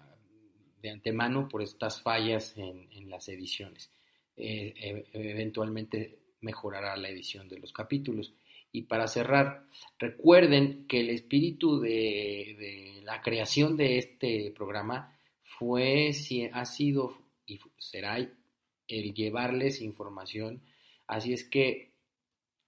de 0.82 0.90
antemano 0.90 1.48
por 1.48 1.62
estas 1.62 2.02
fallas 2.02 2.54
en, 2.58 3.10
las 3.10 3.30
ediciones. 3.30 3.90
Eh, 4.38 4.74
e, 4.76 5.06
eventualmente 5.14 6.20
mejorará 6.42 6.98
la 6.98 7.10
edición 7.10 7.48
de 7.48 7.60
los 7.60 7.72
capítulos. 7.72 8.34
Y 8.72 8.84
para 8.84 9.08
cerrar, 9.08 9.66
recuerden 9.98 10.86
que 10.88 11.00
el 11.00 11.10
espíritu 11.10 11.80
de, 11.80 13.02
la 13.04 13.22
creación 13.22 13.78
de 13.78 13.98
este 13.98 14.52
programa 14.52 15.18
fue, 15.42 16.12
ha 16.52 16.66
sido 16.66 17.18
y 17.48 17.60
será 17.78 18.18
el 18.18 19.14
llevarles 19.14 19.82
información. 19.82 20.62
Así 21.08 21.32
es 21.32 21.46
que 21.46 21.95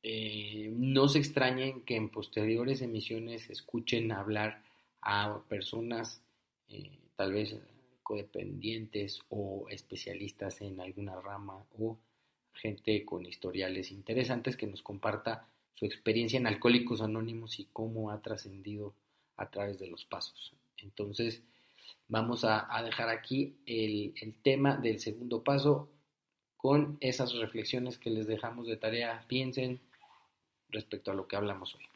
eh, 0.03 0.71
no 0.75 1.07
se 1.07 1.19
extrañen 1.19 1.81
que 1.81 1.95
en 1.95 2.09
posteriores 2.09 2.81
emisiones 2.81 3.49
escuchen 3.49 4.11
hablar 4.11 4.63
a 5.01 5.41
personas 5.47 6.21
eh, 6.69 6.99
tal 7.15 7.33
vez 7.33 7.57
codependientes 8.03 9.19
o 9.29 9.67
especialistas 9.69 10.61
en 10.61 10.79
alguna 10.79 11.19
rama 11.19 11.61
o 11.77 11.97
gente 12.53 13.03
con 13.05 13.25
historiales 13.25 13.91
interesantes 13.91 14.55
que 14.55 14.67
nos 14.67 14.81
comparta 14.81 15.47
su 15.73 15.85
experiencia 15.85 16.37
en 16.37 16.47
Alcohólicos 16.47 17.01
Anónimos 17.01 17.59
y 17.59 17.67
cómo 17.71 18.09
ha 18.09 18.21
trascendido 18.21 18.95
a 19.35 19.49
través 19.49 19.77
de 19.77 19.87
los 19.87 20.05
pasos. 20.05 20.53
Entonces, 20.77 21.43
vamos 22.07 22.43
a, 22.43 22.67
dejar 22.83 23.09
aquí 23.09 23.57
el, 23.65 24.13
el 24.21 24.33
tema 24.41 24.77
del 24.77 24.99
segundo 24.99 25.43
paso 25.43 25.89
con 26.55 26.97
esas 27.01 27.33
reflexiones 27.33 27.99
que 27.99 28.09
les 28.09 28.25
dejamos 28.25 28.67
de 28.67 28.77
tarea. 28.77 29.23
Piensen, 29.27 29.79
respecto 30.69 31.11
a 31.11 31.13
lo 31.13 31.27
que 31.27 31.35
hablamos 31.35 31.75
hoy. 31.75 31.87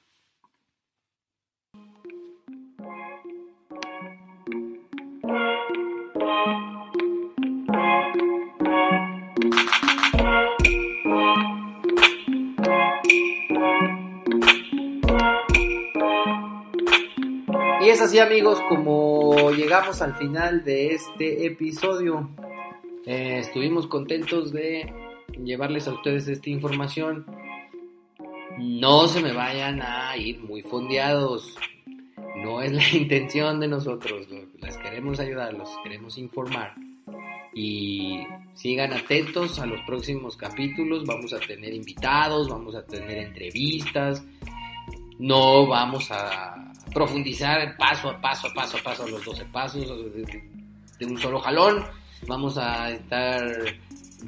así 18.01 18.17
amigos 18.17 18.59
como 18.67 19.51
llegamos 19.51 20.01
al 20.01 20.15
final 20.15 20.63
de 20.63 20.93
este 20.95 21.45
episodio. 21.45 22.29
Eh, 23.05 23.37
estuvimos 23.39 23.85
contentos 23.85 24.51
de 24.51 24.91
llevarles 25.43 25.87
a 25.87 25.93
ustedes 25.93 26.27
esta 26.27 26.49
información. 26.49 27.25
No 28.61 29.07
se 29.07 29.21
me 29.21 29.33
vayan 29.33 29.81
a 29.81 30.15
ir 30.15 30.39
muy 30.39 30.61
fondeados. 30.61 31.55
No 32.35 32.61
es 32.61 32.71
la 32.71 32.87
intención 32.93 33.59
de 33.59 33.67
nosotros. 33.67 34.27
Les 34.61 34.77
queremos 34.77 35.19
ayudar, 35.19 35.53
los 35.53 35.69
queremos 35.83 36.15
informar. 36.19 36.75
Y 37.55 38.19
sigan 38.53 38.93
atentos 38.93 39.57
a 39.57 39.65
los 39.65 39.81
próximos 39.81 40.37
capítulos. 40.37 41.05
Vamos 41.05 41.33
a 41.33 41.39
tener 41.39 41.73
invitados, 41.73 42.49
vamos 42.49 42.75
a 42.75 42.85
tener 42.85 43.17
entrevistas. 43.17 44.23
No 45.17 45.65
vamos 45.65 46.11
a 46.11 46.71
profundizar 46.93 47.75
paso 47.77 48.11
a 48.11 48.21
paso, 48.21 48.47
a 48.47 48.53
paso 48.53 48.77
a 48.77 48.83
paso, 48.83 49.07
los 49.07 49.25
12 49.25 49.45
pasos 49.45 49.87
de 50.99 51.05
un 51.07 51.17
solo 51.17 51.39
jalón. 51.39 51.83
Vamos 52.27 52.59
a 52.59 52.91
estar 52.91 53.43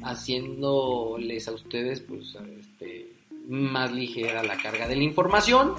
haciéndoles 0.02 1.46
a 1.46 1.52
ustedes 1.52 2.00
pues 2.00 2.36
este, 2.58 3.13
más 3.46 3.92
ligera 3.92 4.42
la 4.42 4.56
carga 4.56 4.88
de 4.88 4.96
la 4.96 5.02
información 5.02 5.74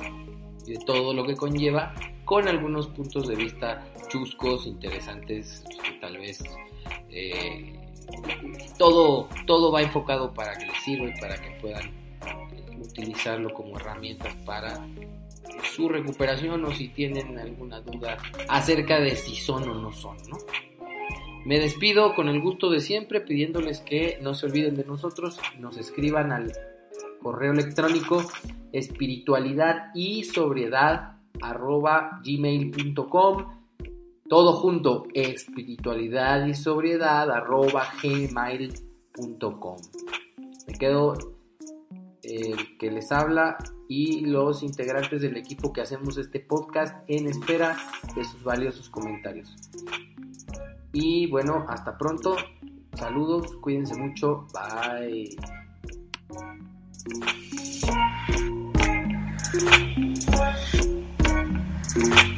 y 0.65 0.73
de 0.73 0.79
todo 0.85 1.13
lo 1.13 1.25
que 1.25 1.35
conlleva 1.35 1.93
con 2.23 2.47
algunos 2.47 2.87
puntos 2.87 3.27
de 3.27 3.35
vista 3.35 3.83
chuscos, 4.09 4.65
interesantes, 4.65 5.63
tal 6.01 6.17
vez 6.17 6.43
eh, 7.09 7.73
todo, 8.77 9.29
todo 9.45 9.71
va 9.71 9.81
enfocado 9.81 10.33
para 10.33 10.57
que 10.57 10.65
les 10.65 10.77
sirva 10.83 11.07
y 11.07 11.19
para 11.19 11.35
que 11.35 11.51
puedan 11.61 11.85
eh, 11.85 12.77
utilizarlo 12.79 13.53
como 13.53 13.77
herramientas 13.77 14.35
para 14.45 14.87
su 15.75 15.87
recuperación 15.87 16.65
o 16.65 16.71
si 16.71 16.89
tienen 16.89 17.37
alguna 17.37 17.79
duda 17.81 18.17
acerca 18.49 18.99
de 18.99 19.15
si 19.15 19.35
son 19.35 19.69
o 19.69 19.73
no 19.75 19.91
son, 19.91 20.17
¿no? 20.29 20.37
Me 21.45 21.59
despido 21.59 22.15
con 22.15 22.27
el 22.27 22.41
gusto 22.41 22.71
de 22.71 22.79
siempre 22.79 23.21
pidiéndoles 23.21 23.79
que 23.81 24.17
no 24.21 24.33
se 24.33 24.47
olviden 24.47 24.75
de 24.75 24.83
nosotros, 24.83 25.39
nos 25.59 25.77
escriban 25.77 26.31
al 26.31 26.51
correo 27.25 27.53
electrónico 27.53 28.23
espiritualidad 28.71 29.89
y 29.95 30.25
sobriedad 30.25 31.17
arroba 31.41 32.21
gmail.com 32.23 33.45
todo 34.29 34.53
junto 34.53 35.07
espiritualidad 35.11 36.45
y 36.45 36.53
sobriedad 36.53 37.31
arroba 37.31 37.87
gmail.com 38.03 39.77
me 40.67 40.73
quedo 40.75 41.15
el 42.21 42.77
que 42.77 42.91
les 42.91 43.11
habla 43.11 43.57
y 43.89 44.23
los 44.25 44.61
integrantes 44.61 45.23
del 45.23 45.35
equipo 45.35 45.73
que 45.73 45.81
hacemos 45.81 46.19
este 46.19 46.39
podcast 46.41 46.95
en 47.07 47.25
espera 47.25 47.75
de 48.15 48.23
sus 48.23 48.43
valiosos 48.43 48.89
comentarios. 48.89 49.55
Y 50.91 51.27
bueno, 51.27 51.65
hasta 51.69 51.95
pronto. 51.95 52.35
Saludos, 52.93 53.55
cuídense 53.61 53.95
mucho. 53.95 54.47
Bye. 54.53 55.35
Thank 57.07 57.29
you. 61.97 62.34